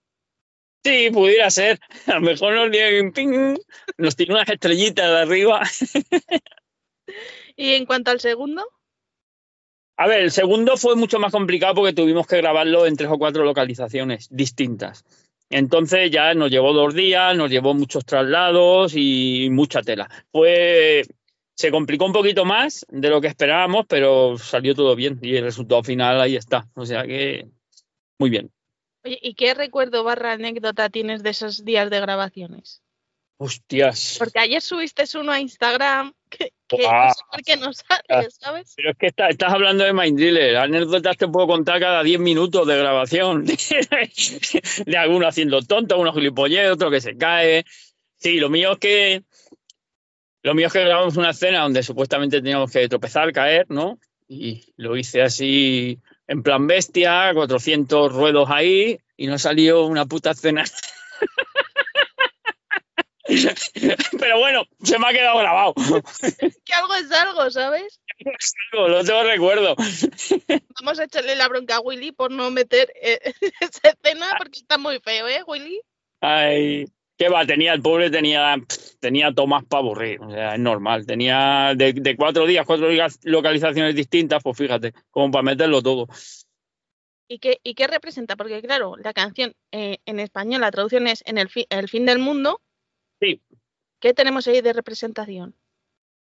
[0.83, 1.79] Sí, pudiera ser.
[2.07, 3.57] A lo mejor nos dieron ping,
[3.97, 5.61] nos tiró unas estrellitas de arriba.
[7.55, 8.65] Y en cuanto al segundo,
[9.97, 13.17] A ver, el segundo fue mucho más complicado porque tuvimos que grabarlo en tres o
[13.17, 15.03] cuatro localizaciones distintas.
[15.49, 20.09] Entonces ya nos llevó dos días, nos llevó muchos traslados y mucha tela.
[20.31, 21.03] Fue,
[21.55, 25.43] se complicó un poquito más de lo que esperábamos, pero salió todo bien y el
[25.43, 26.67] resultado final ahí está.
[26.75, 27.47] O sea que
[28.19, 28.51] muy bien.
[29.03, 32.81] Oye, ¿y qué recuerdo barra anécdota tienes de esos días de grabaciones?
[33.37, 34.17] Hostias.
[34.19, 36.13] Porque ayer subiste uno a Instagram
[36.67, 37.07] que, Ah.
[37.07, 38.73] no sé por qué no sale, ¿sabes?
[38.75, 40.57] Pero es que está- estás hablando de Mind Driller.
[40.57, 43.45] Anécdotas te puedo contar cada 10 minutos de grabación.
[44.85, 47.63] de alguno haciendo tonto, uno gilipollez, otro que se cae.
[48.17, 49.23] Sí, lo mío es que.
[50.43, 53.99] Lo mío es que grabamos una escena donde supuestamente teníamos que tropezar, caer, ¿no?
[54.27, 60.31] Y lo hice así en plan bestia, 400 ruedos ahí, y no salió una puta
[60.31, 60.63] escena.
[64.19, 65.73] Pero bueno, se me ha quedado grabado.
[65.73, 67.99] Que algo es algo, ¿sabes?
[68.73, 69.75] Lo tengo recuerdo.
[70.79, 73.19] Vamos a echarle la bronca a Willy por no meter eh,
[73.61, 75.81] esa escena porque está muy feo, ¿eh, Willy?
[76.21, 76.85] Ay,
[77.17, 78.55] qué va, tenía el pobre, tenía,
[78.99, 81.05] tenía tomas para aburrir, o sea, es normal.
[81.05, 82.87] Tenía de, de cuatro días, cuatro
[83.23, 86.07] localizaciones distintas, pues fíjate, como para meterlo todo.
[87.29, 88.37] ¿Y qué, ¿Y qué representa?
[88.37, 92.05] Porque claro, la canción eh, en español, la traducción es en el, fi- el fin
[92.05, 92.61] del mundo.
[93.99, 95.55] ¿Qué tenemos ahí de representación?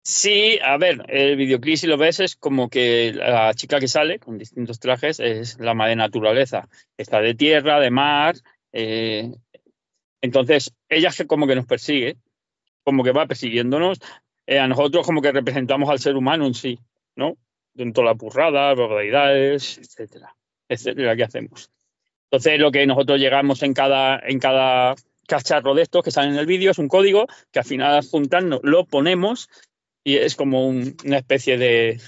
[0.03, 4.19] Sí, a ver, el videoclip, si lo ves, es como que la chica que sale
[4.19, 6.69] con distintos trajes es la madre naturaleza.
[6.97, 8.37] Está de tierra, de mar.
[8.73, 9.31] eh,
[10.23, 12.17] entonces, ella es como que nos persigue,
[12.85, 14.01] como que va persiguiéndonos.
[14.47, 16.79] eh, a nosotros como que representamos al ser humano en sí,
[17.15, 17.37] ¿no?
[17.75, 20.35] Dentro de la burrada, barbaridades, etcétera,
[20.69, 21.71] etcétera, que hacemos.
[22.31, 24.95] Entonces, lo que nosotros llegamos en cada, en cada
[25.31, 28.61] cacharro de estos que sale en el vídeo es un código que al final juntando
[28.63, 29.49] lo ponemos
[30.05, 32.01] y es como un- una especie de,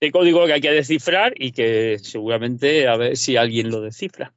[0.00, 4.32] de código que hay que descifrar y que seguramente a ver si alguien lo descifra.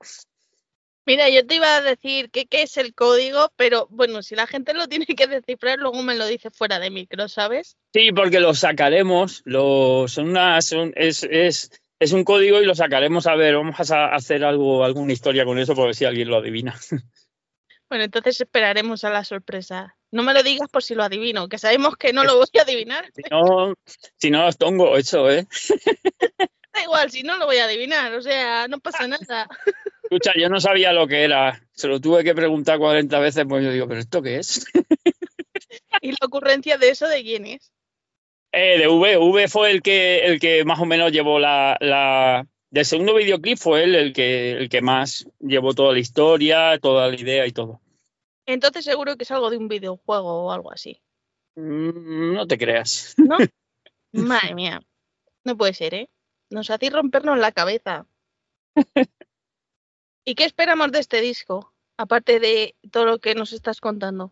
[1.06, 4.46] Mira, yo te iba a decir que qué es el código, pero bueno, si la
[4.46, 7.78] gente lo tiene que descifrar, luego me lo dice fuera de micro, ¿sabes?
[7.94, 12.76] Sí, porque lo sacaremos, lo, son una, son- es, es, es un código y lo
[12.76, 16.38] sacaremos a ver, vamos a hacer algo, alguna historia con eso, porque si alguien lo
[16.38, 16.76] adivina.
[17.90, 19.96] Bueno, entonces esperaremos a la sorpresa.
[20.12, 22.62] No me lo digas por si lo adivino, que sabemos que no lo voy a
[22.62, 23.06] adivinar.
[23.16, 23.74] Si no,
[24.18, 25.48] si no, os tongo eso, ¿eh?
[26.72, 29.48] Da igual, si no lo voy a adivinar, o sea, no pasa nada.
[30.04, 33.64] Escucha, yo no sabía lo que era, se lo tuve que preguntar 40 veces, pues
[33.64, 34.66] yo digo, ¿pero esto qué es?
[36.02, 37.72] ¿Y la ocurrencia de eso de quién es?
[38.52, 42.46] Eh, de V, V fue el que, el que más o menos llevó la, la-
[42.72, 47.08] Del segundo videoclip fue él el que, el que más llevó toda la historia, toda
[47.08, 47.82] la idea y todo.
[48.46, 51.02] Entonces seguro que es algo de un videojuego o algo así.
[51.56, 53.16] Mm, No te creas.
[53.18, 53.38] ¿No?
[54.12, 54.82] Madre mía.
[55.44, 56.10] No puede ser, ¿eh?
[56.50, 58.06] Nos hacéis rompernos la cabeza.
[60.26, 61.74] ¿Y qué esperamos de este disco?
[61.98, 64.32] Aparte de todo lo que nos estás contando.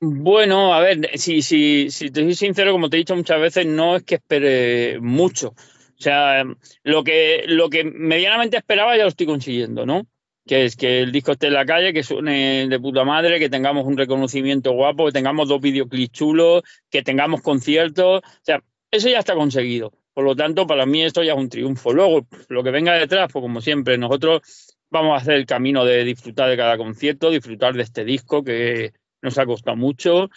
[0.00, 3.66] Bueno, a ver, si, si, si te soy sincero, como te he dicho muchas veces,
[3.66, 5.54] no es que espere mucho.
[6.02, 6.44] O sea,
[6.82, 10.08] lo que, lo que medianamente esperaba ya lo estoy consiguiendo, ¿no?
[10.44, 13.48] Que es que el disco esté en la calle, que suene de puta madre, que
[13.48, 18.20] tengamos un reconocimiento guapo, que tengamos dos videoclips chulos, que tengamos conciertos.
[18.24, 19.92] O sea, eso ya está conseguido.
[20.12, 21.92] Por lo tanto, para mí esto ya es un triunfo.
[21.92, 26.02] Luego, lo que venga detrás, pues como siempre, nosotros vamos a hacer el camino de
[26.02, 30.30] disfrutar de cada concierto, disfrutar de este disco que nos ha costado mucho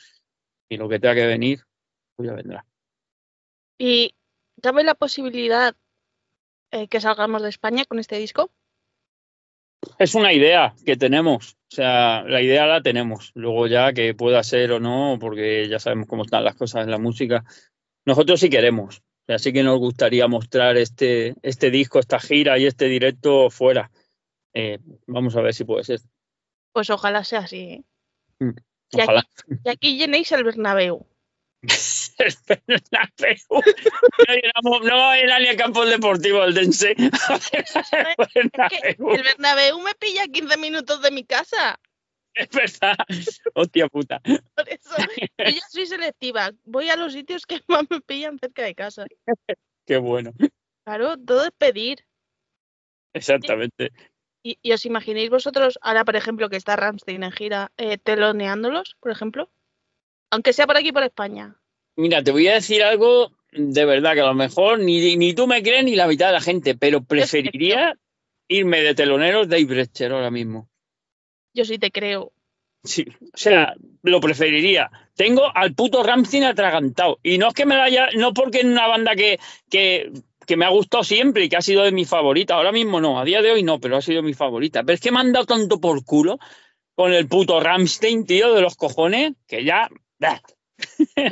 [0.69, 1.61] y lo que tenga que venir,
[2.15, 2.63] pues ya vendrá.
[3.79, 4.13] ¿Y
[4.61, 5.75] cabe la posibilidad
[6.71, 8.51] eh, que salgamos de España con este disco?
[9.99, 13.31] Es una idea que tenemos, o sea, la idea la tenemos.
[13.35, 16.91] Luego ya que pueda ser o no, porque ya sabemos cómo están las cosas en
[16.91, 17.43] la música.
[18.05, 22.57] Nosotros sí queremos, o sea, sí que nos gustaría mostrar este, este disco, esta gira
[22.57, 23.91] y este directo fuera.
[24.53, 25.99] Eh, vamos a ver si puede ser.
[26.71, 27.83] Pues ojalá sea así.
[28.39, 28.53] ¿eh?
[28.91, 29.21] Y Ojalá.
[29.21, 31.07] aquí, y aquí llenéis el Bernabéu.
[32.67, 33.37] Bernabéu.
[34.63, 36.97] No no va a ni el campo deportivo el que
[38.97, 41.79] el Bernabéu me pilla 15 minutos de mi casa.
[42.33, 42.97] Es verdad.
[43.53, 44.19] Hostia puta.
[44.19, 44.95] Por eso
[45.37, 46.51] yo ya soy selectiva.
[46.65, 49.05] Voy a los sitios que más me pillan cerca de casa.
[49.85, 50.33] Qué bueno.
[50.83, 52.05] Claro, todo es pedir.
[53.13, 53.91] Exactamente.
[54.43, 58.95] ¿Y, y os imagináis vosotros, ahora por ejemplo, que está Ramstein en gira, eh, teloneándolos,
[58.99, 59.49] por ejemplo?
[60.31, 61.55] Aunque sea por aquí, por España.
[61.95, 65.47] Mira, te voy a decir algo de verdad que a lo mejor ni, ni tú
[65.47, 67.97] me crees ni la mitad de la gente, pero preferiría
[68.47, 70.69] irme de teloneros Dave Brecher ahora mismo.
[71.53, 72.33] Yo sí te creo.
[72.83, 73.73] Sí, o sea,
[74.03, 74.91] lo preferiría.
[75.15, 77.19] Tengo al puto Ramstein atragantado.
[77.23, 80.11] Y no es que me lo haya, no porque es una banda que, que,
[80.45, 82.55] que me ha gustado siempre y que ha sido de mis favoritas.
[82.55, 84.83] Ahora mismo no, a día de hoy no, pero ha sido mi favorita.
[84.83, 86.37] Pero es que me han dado tanto por culo
[86.93, 89.89] con el puto Ramstein, tío, de los cojones, que ya.
[90.17, 91.29] De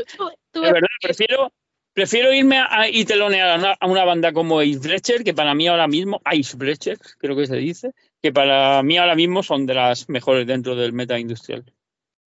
[0.53, 1.51] verdad, prefiero,
[1.93, 5.67] prefiero irme a, y telonear a una, a una banda como Icebreaker, que para mí
[5.67, 10.09] ahora mismo, Icebreaker, creo que se dice, que para mí ahora mismo son de las
[10.09, 11.65] mejores dentro del meta industrial.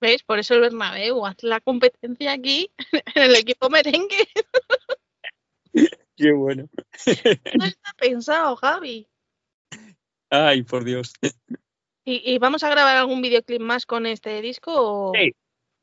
[0.00, 0.22] ¿Ves?
[0.22, 2.70] Por eso el Bernabéu hace la competencia aquí
[3.14, 4.28] en el equipo merengue.
[6.16, 6.68] Qué bueno.
[7.54, 9.06] No está pensado, Javi.
[10.30, 11.12] Ay, por Dios.
[12.04, 14.72] ¿Y, y vamos a grabar algún videoclip más con este disco?
[14.74, 15.12] O...
[15.14, 15.34] Sí.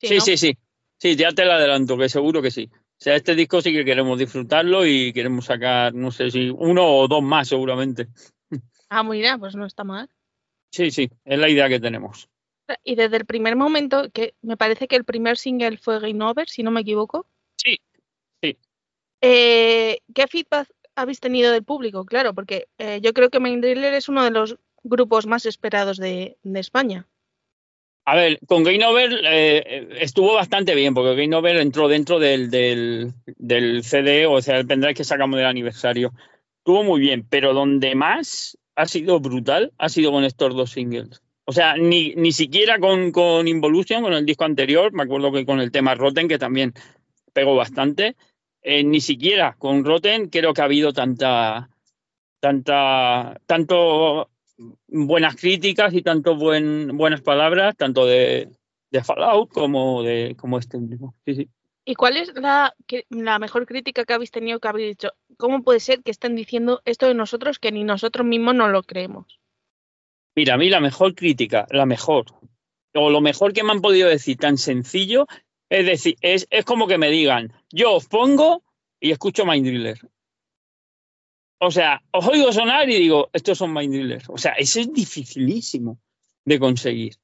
[0.03, 0.21] Sí, ¿no?
[0.21, 0.57] sí, sí.
[0.97, 2.69] Sí, ya te lo adelanto, que seguro que sí.
[2.71, 6.85] O sea, este disco sí que queremos disfrutarlo y queremos sacar, no sé si uno
[6.85, 8.07] o dos más seguramente.
[8.89, 10.09] Ah, mira, pues no está mal.
[10.71, 12.29] Sí, sí, es la idea que tenemos.
[12.83, 16.47] Y desde el primer momento, que me parece que el primer single fue Game Over,
[16.47, 17.27] si no me equivoco.
[17.57, 17.79] Sí,
[18.41, 18.57] sí.
[19.21, 22.05] Eh, ¿Qué feedback habéis tenido del público?
[22.05, 25.97] Claro, porque eh, yo creo que Main Driller es uno de los grupos más esperados
[25.97, 27.07] de, de España.
[28.05, 32.49] A ver, con Game Over eh, estuvo bastante bien, porque Game Over entró dentro del,
[32.49, 36.11] del, CD, o sea, el pendrive que sacamos del aniversario.
[36.57, 41.21] Estuvo muy bien, pero donde más ha sido brutal ha sido con estos dos singles.
[41.45, 45.45] O sea, ni, ni siquiera con, con Involution, con el disco anterior, me acuerdo que
[45.45, 46.73] con el tema Rotten, que también
[47.33, 48.15] pegó bastante,
[48.61, 51.69] eh, ni siquiera con Rotten creo que ha habido tanta,
[52.39, 54.29] tanta, tanto
[54.87, 58.49] buenas críticas y tanto buen, buenas palabras, tanto de,
[58.91, 61.15] de Fallout como de como este mismo.
[61.25, 61.49] Sí, sí.
[61.85, 65.11] ¿Y cuál es la, que- la mejor crítica que habéis tenido que habéis dicho?
[65.37, 68.83] ¿Cómo puede ser que estén diciendo esto de nosotros que ni nosotros mismos no lo
[68.83, 69.39] creemos?
[70.35, 72.25] Mira, a mí la mejor crítica, la mejor,
[72.93, 75.27] o lo mejor que me han podido decir tan sencillo,
[75.69, 78.63] es decir, es, es como que me digan, yo os pongo
[78.99, 79.99] y escucho Mind Driller.
[81.65, 84.25] O sea, os oigo sonar y digo, estos son Mind Drillers.
[84.29, 85.97] O sea, eso es dificilísimo
[86.43, 87.15] de conseguir.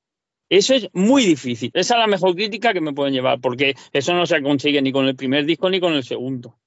[0.49, 1.71] Eso es muy difícil.
[1.73, 4.91] Esa es la mejor crítica que me pueden llevar, porque eso no se consigue ni
[4.93, 6.57] con el primer disco ni con el segundo.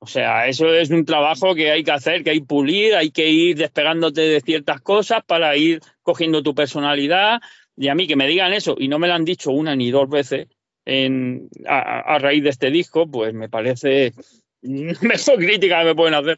[0.00, 3.10] O sea, eso es un trabajo que hay que hacer, que hay que pulir, hay
[3.10, 7.40] que ir despegándote de ciertas cosas para ir cogiendo tu personalidad.
[7.74, 9.90] Y a mí que me digan eso y no me lo han dicho una ni
[9.90, 10.46] dos veces
[11.66, 14.12] a, a raíz de este disco, pues me parece
[14.62, 16.36] mejor crítica que me pueden hacer.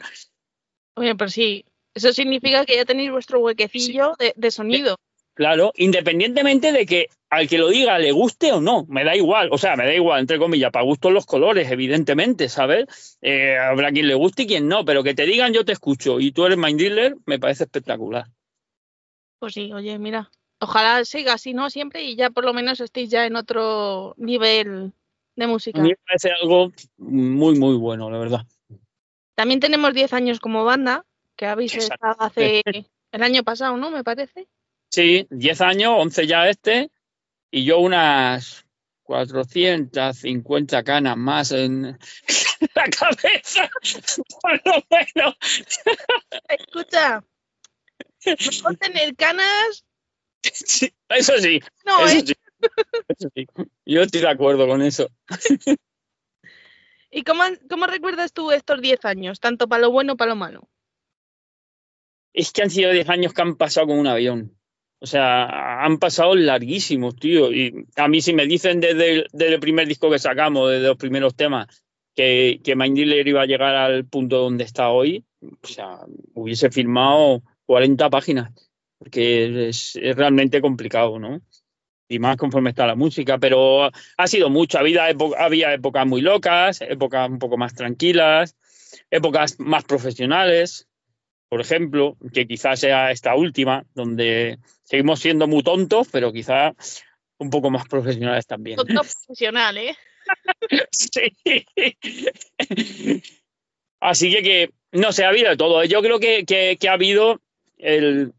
[0.97, 1.65] Oye, pero sí,
[1.95, 4.97] eso significa que ya tenéis vuestro huequecillo de, de sonido.
[5.35, 9.49] Claro, independientemente de que al que lo diga le guste o no, me da igual,
[9.53, 13.19] o sea, me da igual, entre comillas, para gusto los colores, evidentemente, ¿sabes?
[13.23, 16.21] Eh, habrá quien le guste y quien no, pero que te digan yo te escucho
[16.21, 18.27] y tú eres mind dealer, me parece espectacular.
[19.39, 20.31] Pues sí, oye, mira.
[20.61, 21.71] Ojalá siga así, ¿no?
[21.71, 24.93] Siempre y ya por lo menos estéis ya en otro nivel
[25.37, 25.81] de A música.
[25.81, 28.41] mí me parece algo muy, muy bueno, la verdad.
[29.41, 31.95] También tenemos 10 años como banda, que habéis Exacto.
[31.95, 32.63] estado hace
[33.11, 33.91] el año pasado, ¿no?
[33.91, 34.49] Me parece.
[34.91, 36.91] Sí, 10 años, 11 ya este,
[37.51, 38.67] y yo unas
[39.03, 41.99] 450 canas más en
[42.75, 43.71] la cabeza,
[44.43, 45.35] por lo menos.
[46.47, 47.25] Escucha,
[48.27, 49.87] mejor tener canas,
[50.43, 52.25] Sí, eso sí, no, eso ¿eh?
[52.27, 52.35] sí.
[53.09, 53.47] Eso sí.
[53.87, 55.09] Yo estoy de acuerdo con eso.
[57.11, 60.37] ¿Y cómo, cómo recuerdas tú estos 10 años, tanto para lo bueno como para lo
[60.37, 60.69] malo?
[62.33, 64.57] Es que han sido 10 años que han pasado como un avión.
[65.01, 67.53] O sea, han pasado larguísimos, tío.
[67.53, 71.35] Y a mí si me dicen desde el, primer disco que sacamos, desde los primeros
[71.35, 71.85] temas,
[72.15, 76.01] que, que Mind iba a llegar al punto donde está hoy, o sea,
[76.35, 78.53] hubiese firmado 40 páginas,
[78.99, 81.41] porque es realmente complicado, ¿no?
[82.11, 84.81] Y más conforme está la música, pero ha sido mucho.
[84.81, 88.57] Había, había épocas muy locas, épocas un poco más tranquilas,
[89.13, 90.89] épocas más profesionales,
[91.49, 97.05] por ejemplo, que quizás sea esta última, donde seguimos siendo muy tontos, pero quizás
[97.39, 98.77] un poco más profesionales también.
[98.77, 99.97] Tonto profesional, ¿eh?
[100.91, 101.33] Sí.
[104.01, 105.85] Así que, que, no sé, ha habido todo.
[105.85, 107.41] Yo creo que, que, que ha habido
[107.79, 108.33] el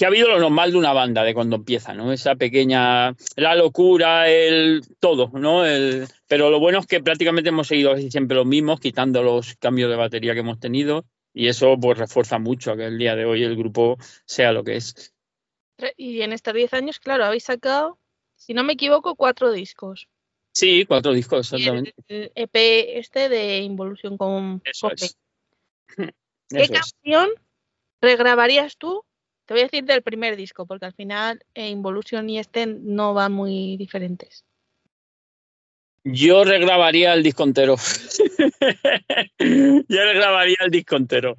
[0.00, 2.10] que ha habido lo normal de una banda de cuando empieza, ¿no?
[2.10, 5.66] Esa pequeña, la locura, el todo, ¿no?
[5.66, 9.90] El, pero lo bueno es que prácticamente hemos seguido siempre los mismos, quitando los cambios
[9.90, 13.26] de batería que hemos tenido, y eso pues refuerza mucho a que el día de
[13.26, 15.12] hoy el grupo sea lo que es.
[15.98, 17.98] Y en estos 10 años, claro, habéis sacado,
[18.36, 20.08] si no me equivoco, cuatro discos.
[20.54, 21.92] Sí, cuatro discos, exactamente.
[22.08, 22.56] el, el EP
[22.96, 25.18] este de Involution con, Eso es.
[25.94, 26.14] ¿Qué
[26.48, 26.70] Eso es.
[26.70, 27.28] canción
[28.00, 29.04] regrabarías tú?
[29.50, 33.14] Te voy a decir del primer disco, porque al final eh, Involution y este no
[33.14, 34.44] van muy diferentes.
[36.04, 37.74] Yo regrabaría el disco entero.
[39.40, 41.34] Yo regrabaría el disco entero.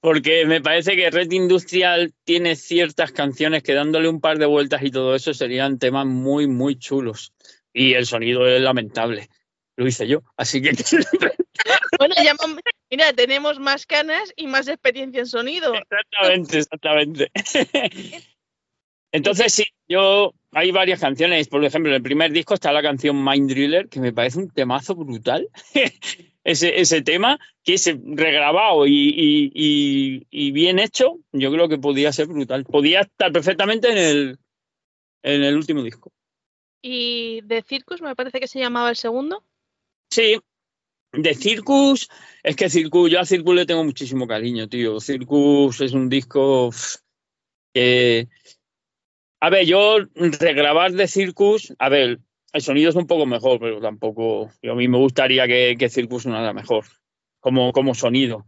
[0.00, 4.82] Porque me parece que Red Industrial tiene ciertas canciones que dándole un par de vueltas
[4.82, 7.32] y todo eso serían temas muy, muy chulos.
[7.72, 9.30] Y el sonido es lamentable.
[9.76, 10.20] Lo hice yo.
[10.36, 10.72] Así que
[11.98, 12.34] Bueno, ya,
[12.90, 15.74] mira, tenemos más canas y más experiencia en sonido.
[15.74, 17.30] Exactamente, exactamente.
[19.12, 21.46] Entonces sí, yo hay varias canciones.
[21.48, 24.50] Por ejemplo, en el primer disco está la canción Mind Driller, que me parece un
[24.50, 25.48] temazo brutal.
[26.44, 31.78] ese, ese tema, que es regrabado y, y- y- y bien hecho, yo creo que
[31.78, 32.64] podía ser brutal.
[32.64, 34.38] Podía estar perfectamente en el,
[35.22, 36.12] en el último disco.
[36.82, 39.44] Y de Circus me parece que se llamaba el segundo.
[40.10, 40.40] Sí,
[41.16, 42.08] de Circus,
[42.42, 45.00] es que Circus, yo a Circus le tengo muchísimo cariño, tío.
[45.00, 46.70] Circus es un disco
[47.72, 48.28] que.
[49.40, 52.20] A ver, yo regrabar de Circus, a ver,
[52.52, 54.50] el sonido es un poco mejor, pero tampoco.
[54.62, 56.84] yo a mí me gustaría que, Circus sonara mejor,
[57.40, 58.46] como, como sonido.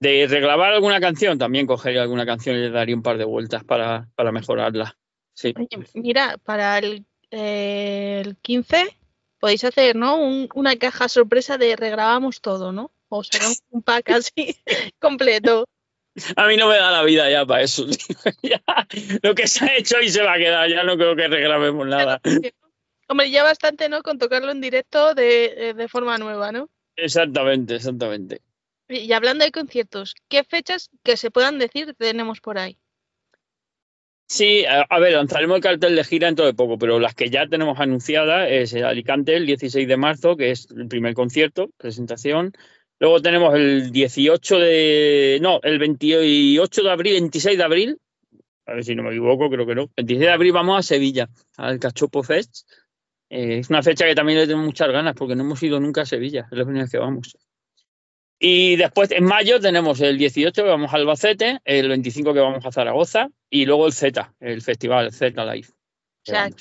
[0.00, 3.62] De regrabar alguna canción, también cogería alguna canción y le daría un par de vueltas
[3.62, 4.98] para, para mejorarla.
[5.32, 5.54] Sí.
[5.94, 8.96] Mira, para el, eh, el 15
[9.42, 10.14] podéis hacer, ¿no?
[10.16, 12.92] Un- una caja sorpresa de regrabamos todo, ¿no?
[13.08, 14.56] O sacamos un pack así
[15.00, 15.66] completo.
[16.36, 17.84] A mí no me da la vida ya para eso.
[18.42, 18.62] Ya,
[19.22, 20.70] lo que se ha hecho y se va a quedar.
[20.70, 22.20] Ya no creo que regrabemos nada.
[23.08, 24.02] Hombre, ya bastante, ¿no?
[24.02, 26.68] Con tocarlo en directo de, eh, de forma nueva, ¿no?
[26.94, 28.42] Exactamente, exactamente.
[28.88, 32.78] Y hablando de conciertos, ¿qué fechas que se puedan decir tenemos por ahí?
[34.32, 37.46] Sí, a, ver, lanzaremos el cartel de gira dentro de poco, pero las que ya
[37.48, 42.54] tenemos anunciadas es el Alicante el 16 de marzo, que es el primer concierto, presentación.
[42.98, 45.38] Luego tenemos el 18 de.
[45.42, 47.98] No, el 28 de abril, 26 de abril.
[48.64, 49.90] A ver si no me equivoco, creo que no.
[49.98, 51.28] 26 de abril vamos a Sevilla,
[51.58, 52.66] al Cachopo Fest.
[53.28, 56.02] Eh, es una fecha que también le tengo muchas ganas porque no hemos ido nunca
[56.02, 57.36] a Sevilla, es la primera vez que vamos.
[58.44, 62.66] Y después en mayo tenemos el 18 que vamos a Albacete, el 25 que vamos
[62.66, 65.68] a Zaragoza y luego el Z, el festival Z Live.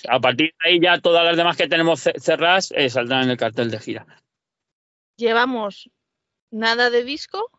[0.07, 3.29] A partir de ahí ya todas las demás que tenemos ce- cerradas eh, saldrán en
[3.31, 4.05] el cartel de gira.
[5.17, 5.89] llevamos
[6.51, 7.49] nada de disco,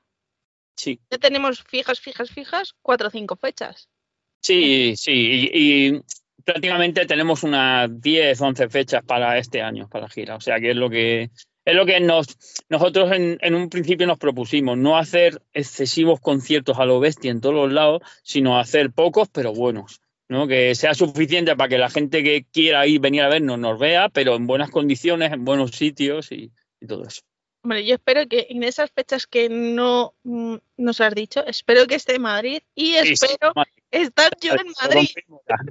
[0.77, 3.89] Sí, ya tenemos fijas, fijas, fijas, cuatro o cinco fechas.
[4.41, 5.13] sí, sí.
[5.53, 6.03] Y, y
[6.45, 10.37] prácticamente tenemos unas 10, 11 fechas para este año, para la gira.
[10.37, 11.31] O sea que es lo que
[11.65, 12.27] es lo que nos,
[12.69, 17.41] nosotros en, en un principio nos propusimos, no hacer excesivos conciertos a lo bestia en
[17.41, 20.01] todos los lados, sino hacer pocos pero buenos.
[20.29, 20.49] ¿no?
[20.49, 24.09] Que sea suficiente para que la gente que quiera ir, venir a vernos, nos vea,
[24.09, 26.51] pero en buenas condiciones, en buenos sitios y,
[26.81, 27.21] y todo eso.
[27.63, 31.95] Hombre, yo espero que en esas fechas que no mm, nos has dicho, espero que
[31.95, 33.82] esté en Madrid y Sí, sí, espero Madrid.
[33.93, 35.09] Estar yo en Madrid.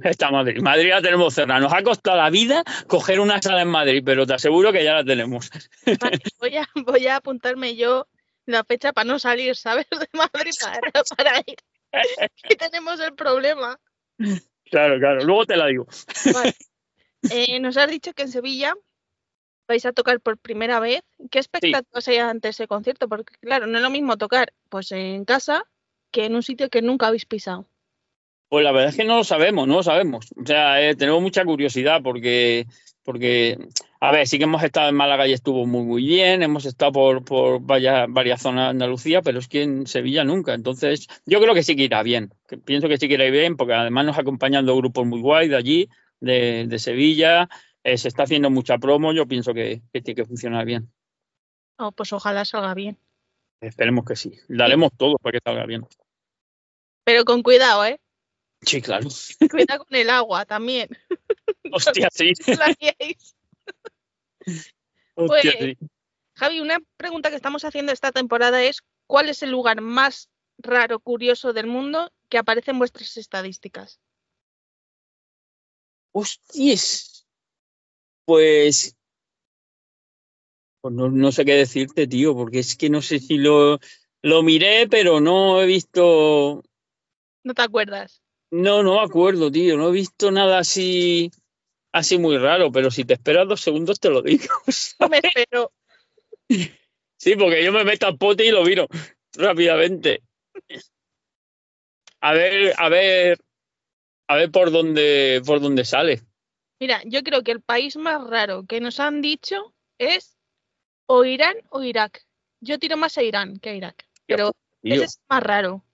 [0.04, 0.60] Está Madrid.
[0.62, 1.60] Madrid la tenemos cerrada.
[1.60, 4.94] Nos ha costado la vida coger una sala en Madrid, pero te aseguro que ya
[4.94, 5.50] la tenemos.
[6.00, 8.06] Vale, voy, a, voy a apuntarme yo
[8.46, 9.86] la fecha para no salir, ¿sabes?
[9.90, 11.56] De Madrid para, para ir.
[12.48, 13.78] Y tenemos el problema.
[14.70, 15.24] Claro, claro.
[15.24, 15.86] Luego te la digo.
[16.32, 16.54] Vale.
[17.30, 18.74] Eh, nos has dicho que en Sevilla
[19.68, 21.02] vais a tocar por primera vez.
[21.30, 23.08] ¿Qué expectativas hay ante ese concierto?
[23.08, 25.64] Porque, claro, no es lo mismo tocar pues en casa
[26.10, 27.66] que en un sitio que nunca habéis pisado.
[28.52, 30.30] Pues la verdad es que no lo sabemos, no lo sabemos.
[30.36, 32.66] O sea, eh, tenemos mucha curiosidad porque,
[33.02, 33.56] porque,
[33.98, 36.42] a ver, sí que hemos estado en Málaga y estuvo muy, muy bien.
[36.42, 40.52] Hemos estado por, por varias, varias zonas de Andalucía, pero es que en Sevilla nunca.
[40.52, 42.34] Entonces, yo creo que sí que irá bien.
[42.46, 45.48] Que pienso que sí que irá bien porque además nos acompañan dos grupos muy guay
[45.48, 45.88] de allí,
[46.20, 47.48] de, de Sevilla.
[47.84, 49.14] Eh, se está haciendo mucha promo.
[49.14, 50.92] Yo pienso que, que tiene que funcionar bien.
[51.78, 52.98] Oh, pues ojalá salga bien.
[53.62, 54.34] Esperemos que sí.
[54.46, 55.86] Daremos todo para que salga bien.
[57.06, 57.98] Pero con cuidado, ¿eh?
[58.62, 59.08] Sí, claro.
[59.50, 60.88] Cuidado con el agua también.
[61.72, 62.32] Hostia, sí.
[62.46, 62.94] Hostia,
[65.14, 65.78] Pues- sí.
[66.34, 70.98] Javi, una pregunta que estamos haciendo esta temporada es ¿cuál es el lugar más raro,
[70.98, 74.00] curioso del mundo que aparece en vuestras estadísticas?
[76.12, 77.26] Hostias.
[78.24, 78.96] Pues.
[80.80, 83.78] Pues no, no sé qué decirte, tío, porque es que no sé si lo,
[84.22, 86.62] lo miré, pero no he visto.
[87.44, 88.22] ¿No te acuerdas?
[88.52, 89.78] No, no me acuerdo, tío.
[89.78, 91.30] No he visto nada así.
[91.90, 94.44] Así muy raro, pero si te esperas dos segundos te lo digo.
[95.00, 95.72] No me espero.
[97.16, 98.88] Sí, porque yo me meto al pote y lo miro
[99.34, 100.22] rápidamente.
[102.20, 103.38] A ver, a ver.
[104.28, 106.20] A ver por dónde, por dónde sale.
[106.78, 110.36] Mira, yo creo que el país más raro que nos han dicho es
[111.06, 112.26] o Irán o Irak.
[112.60, 115.84] Yo tiro más a Irán que a Irak, pero ese es más raro.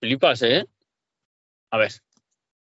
[0.00, 0.66] Flipas, ¿eh?
[1.72, 1.92] A ver,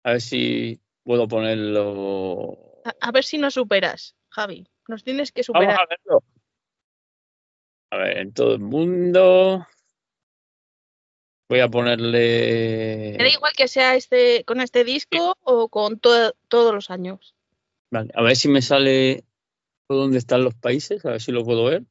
[0.04, 2.58] a ver si puedo ponerlo.
[2.84, 4.66] A, a ver si nos superas, Javi.
[4.88, 5.80] Nos tienes que Vamos superar.
[5.80, 6.24] a verlo.
[7.92, 9.64] A ver, en todo el mundo.
[11.48, 13.14] Voy a ponerle.
[13.16, 17.36] Me da igual que sea este con este disco o con to- todos los años.
[17.92, 19.24] Vale, a ver si me sale
[19.88, 21.84] dónde están los países, a ver si lo puedo ver.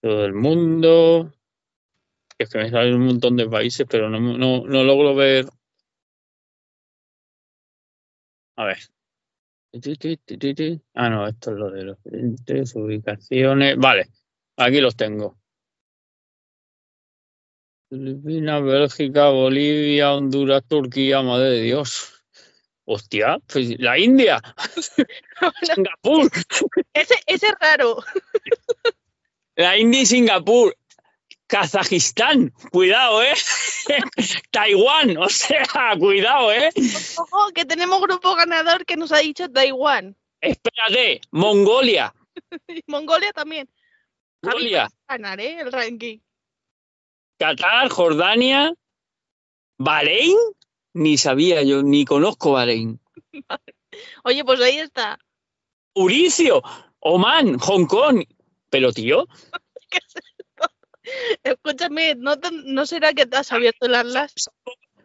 [0.00, 1.32] Todo el mundo.
[2.38, 5.46] Es que me salen un montón de países, pero no, no, no logro ver.
[8.56, 8.78] A ver.
[10.94, 13.76] Ah, no, esto es lo de los diferentes ubicaciones.
[13.76, 14.08] Vale,
[14.56, 15.36] aquí los tengo.
[17.90, 22.22] Filipinas, Bélgica, Bolivia, Honduras, Turquía, madre de Dios.
[22.84, 24.40] Hostia, pues la India,
[25.62, 26.30] Singapur,
[26.94, 27.98] Ese, ese es raro.
[29.58, 30.76] la India y Singapur,
[31.48, 33.34] Kazajistán, cuidado, ¿eh?
[34.52, 35.66] Taiwán, o sea,
[35.98, 36.70] cuidado, ¿eh?
[37.16, 40.16] Ojo, que tenemos grupo ganador que nos ha dicho Taiwán.
[40.40, 42.14] Espérate, Mongolia,
[42.86, 43.68] Mongolia también.
[44.42, 45.58] Mongolia, ganar, ¿eh?
[45.58, 46.18] El ranking.
[47.36, 48.72] Qatar, Jordania,
[49.76, 50.36] Bahrein,
[50.92, 53.00] ni sabía yo, ni conozco Bahrein.
[54.22, 55.18] Oye, pues ahí está.
[55.96, 56.62] Mauricio,
[57.00, 58.24] Oman, Hong Kong.
[58.70, 59.26] Pero tío,
[61.42, 64.34] Escúchame, ¿no, te- ¿no será que te has abierto el Atlas?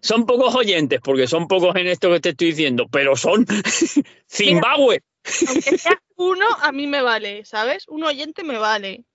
[0.02, 3.46] son pocos oyentes, porque son pocos en esto que te estoy diciendo, pero son
[4.30, 5.02] Zimbabue.
[5.48, 7.86] Aunque sea uno, a mí me vale, ¿sabes?
[7.88, 9.06] Un oyente me vale.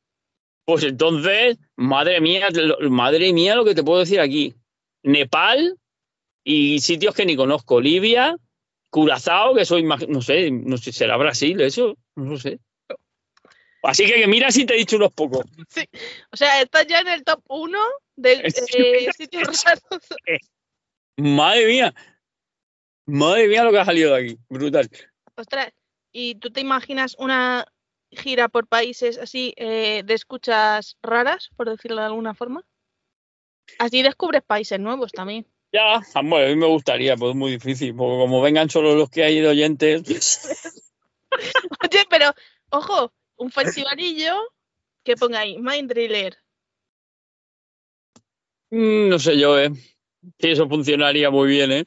[0.65, 2.49] Pues entonces, madre mía,
[2.89, 4.55] madre mía lo que te puedo decir aquí.
[5.03, 5.77] Nepal
[6.43, 7.83] y sitios que ni conozco.
[7.83, 8.35] Libia,
[8.89, 12.61] Curazao, que soy, no sé, no sé, será Brasil eso, no lo sé.
[13.83, 15.45] Así que, que mira si te he dicho unos pocos.
[16.33, 17.79] O sea, estás ya en el top uno
[18.17, 19.83] de eh, sitios raros.
[21.17, 21.95] Madre mía.
[23.07, 24.39] Madre mía lo que ha salido de aquí.
[24.49, 24.89] Brutal.
[25.35, 25.73] Ostras,
[26.13, 27.67] ¿y tú te imaginas una
[28.11, 32.65] gira por países así eh, de escuchas raras, por decirlo de alguna forma?
[33.79, 35.47] Así descubres países nuevos también.
[35.73, 39.11] Ya, bueno, a mí me gustaría, pues es muy difícil, porque como vengan solo los
[39.11, 40.03] que hay de oyentes,
[41.85, 42.33] Oye, pero,
[42.71, 44.35] ojo, un festivalillo
[45.05, 46.37] que ponga ahí, Mind Driller.
[48.71, 49.71] mm, no sé yo, ¿eh?
[50.39, 51.87] Si eso funcionaría muy bien, ¿eh?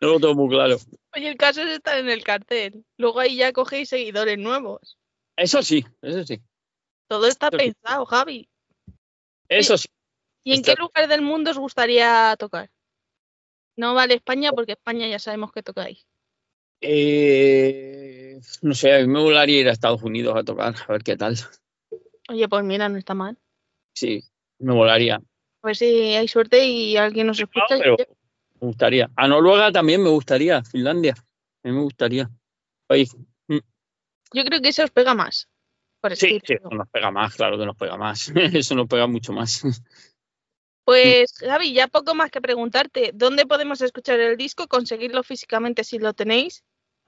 [0.00, 0.76] No lo tengo muy claro.
[1.14, 2.84] Oye, el caso es estar en el cartel.
[2.98, 4.98] Luego ahí ya cogéis seguidores nuevos.
[5.36, 6.40] Eso sí, eso sí.
[7.08, 7.64] Todo está Eso sí.
[7.64, 8.48] pensado, Javi.
[9.48, 9.88] Eso sí.
[10.44, 12.70] ¿Y en Está- qué lugar del mundo os gustaría tocar?
[13.76, 16.06] No vale España porque España ya sabemos que tocáis.
[16.82, 18.05] Eh,
[18.62, 21.16] no sé, a mí me molaría ir a Estados Unidos a tocar, a ver qué
[21.16, 21.36] tal.
[22.28, 23.38] Oye, pues mira, no está mal.
[23.94, 24.24] Sí,
[24.58, 25.16] me molaría.
[25.16, 27.78] A ver si hay suerte y alguien nos escucha.
[27.78, 27.96] Pero
[28.60, 29.10] me gustaría.
[29.16, 31.14] A Noruega también me gustaría, Finlandia.
[31.64, 32.30] A mí me gustaría.
[32.88, 33.06] Oye,
[34.32, 35.48] Yo creo que eso os pega más.
[36.00, 38.28] Por sí, sí, eso nos pega más, claro que nos pega más.
[38.54, 39.62] Eso nos pega mucho más.
[40.84, 43.10] Pues, Javi, ya poco más que preguntarte.
[43.12, 44.68] ¿Dónde podemos escuchar el disco?
[44.68, 46.62] Conseguirlo físicamente si lo tenéis.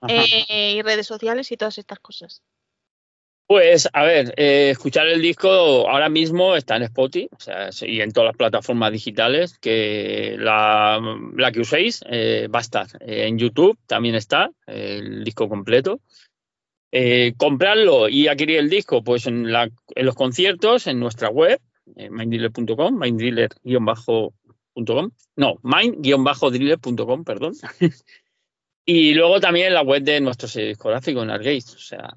[0.06, 2.42] Eh, y redes sociales y todas estas cosas.
[3.46, 5.48] Pues, a ver, eh, escuchar el disco
[5.88, 10.36] ahora mismo está en Spotify o sea, sí, y en todas las plataformas digitales, que
[10.38, 11.00] la,
[11.34, 12.86] la que uséis eh, va a estar.
[13.00, 16.00] En YouTube también está el disco completo.
[17.38, 21.58] Comprarlo y adquirir el disco, pues en, la- en los conciertos, en nuestra web,
[21.96, 27.54] minddealer.com, minddealer-com, no, mind-driller.com, perdón.
[28.90, 32.16] y luego también la web de nuestro sello discográfico, en Argate, o sea,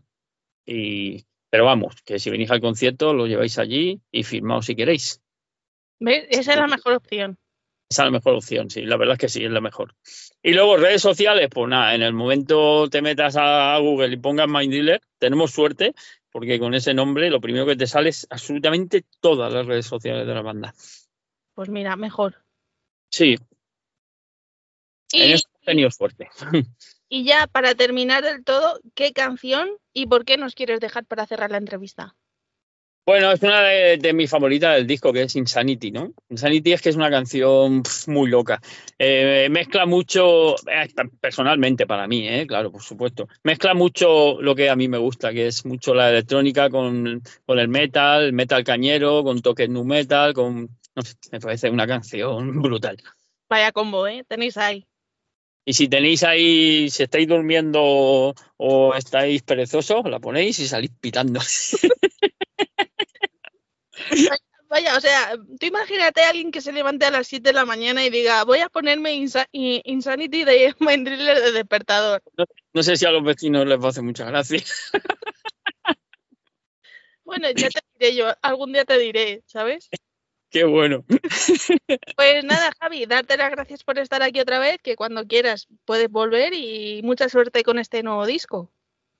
[0.66, 5.22] y, pero vamos, que si venís al concierto lo lleváis allí y firmaos si queréis.
[6.00, 6.28] ¿Ves?
[6.30, 7.38] Esa es la mejor opción.
[7.90, 9.96] Esa es la mejor opción, sí, la verdad es que sí, es la mejor.
[10.42, 14.48] Y luego redes sociales, pues nada, en el momento te metas a Google y pongas
[14.48, 15.94] Mind Dealer, tenemos suerte,
[16.32, 20.26] porque con ese nombre lo primero que te sale es absolutamente todas las redes sociales
[20.26, 20.74] de la banda.
[21.54, 22.46] Pues mira, mejor.
[23.10, 23.36] Sí,
[25.12, 26.30] Y, tenido suerte.
[27.10, 31.26] y ya para terminar del todo, ¿qué canción y por qué nos quieres dejar para
[31.26, 32.16] cerrar la entrevista?
[33.04, 36.14] Bueno, es una de, de mis favoritas del disco, que es Insanity, ¿no?
[36.30, 38.62] Insanity es que es una canción muy loca.
[39.00, 40.88] Eh, mezcla mucho, eh,
[41.20, 42.46] personalmente para mí, ¿eh?
[42.46, 43.28] claro, por supuesto.
[43.44, 47.58] Mezcla mucho lo que a mí me gusta, que es mucho la electrónica con, con
[47.58, 50.70] el metal, metal cañero, con toques nu metal, con...
[50.96, 52.98] No sé, me parece una canción brutal.
[53.50, 54.24] Vaya combo, ¿eh?
[54.28, 54.86] Tenéis ahí.
[55.64, 61.40] Y si tenéis ahí, si estáis durmiendo o estáis perezosos, la ponéis y salís pitando.
[64.70, 67.66] Vaya, o sea, tú imagínate a alguien que se levante a las 7 de la
[67.66, 72.24] mañana y diga, voy a ponerme Insa- Insanity de Mind de despertador.
[72.74, 74.64] No sé si a los vecinos les va a hacer mucha gracia.
[77.26, 79.90] Bueno, ya te diré yo, algún día te diré, ¿sabes?
[80.52, 81.06] Qué bueno.
[82.16, 86.10] Pues nada, Javi, darte las gracias por estar aquí otra vez, que cuando quieras puedes
[86.10, 88.72] volver y mucha suerte con este nuevo disco.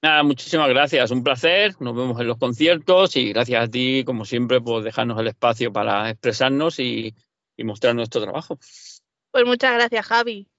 [0.04, 1.76] Nada, muchísimas gracias, un placer.
[1.80, 5.72] Nos vemos en los conciertos y gracias a ti, como siempre, por dejarnos el espacio
[5.72, 7.16] para expresarnos y,
[7.56, 8.60] y mostrar nuestro trabajo.
[9.32, 10.51] Pues muchas gracias, Javi.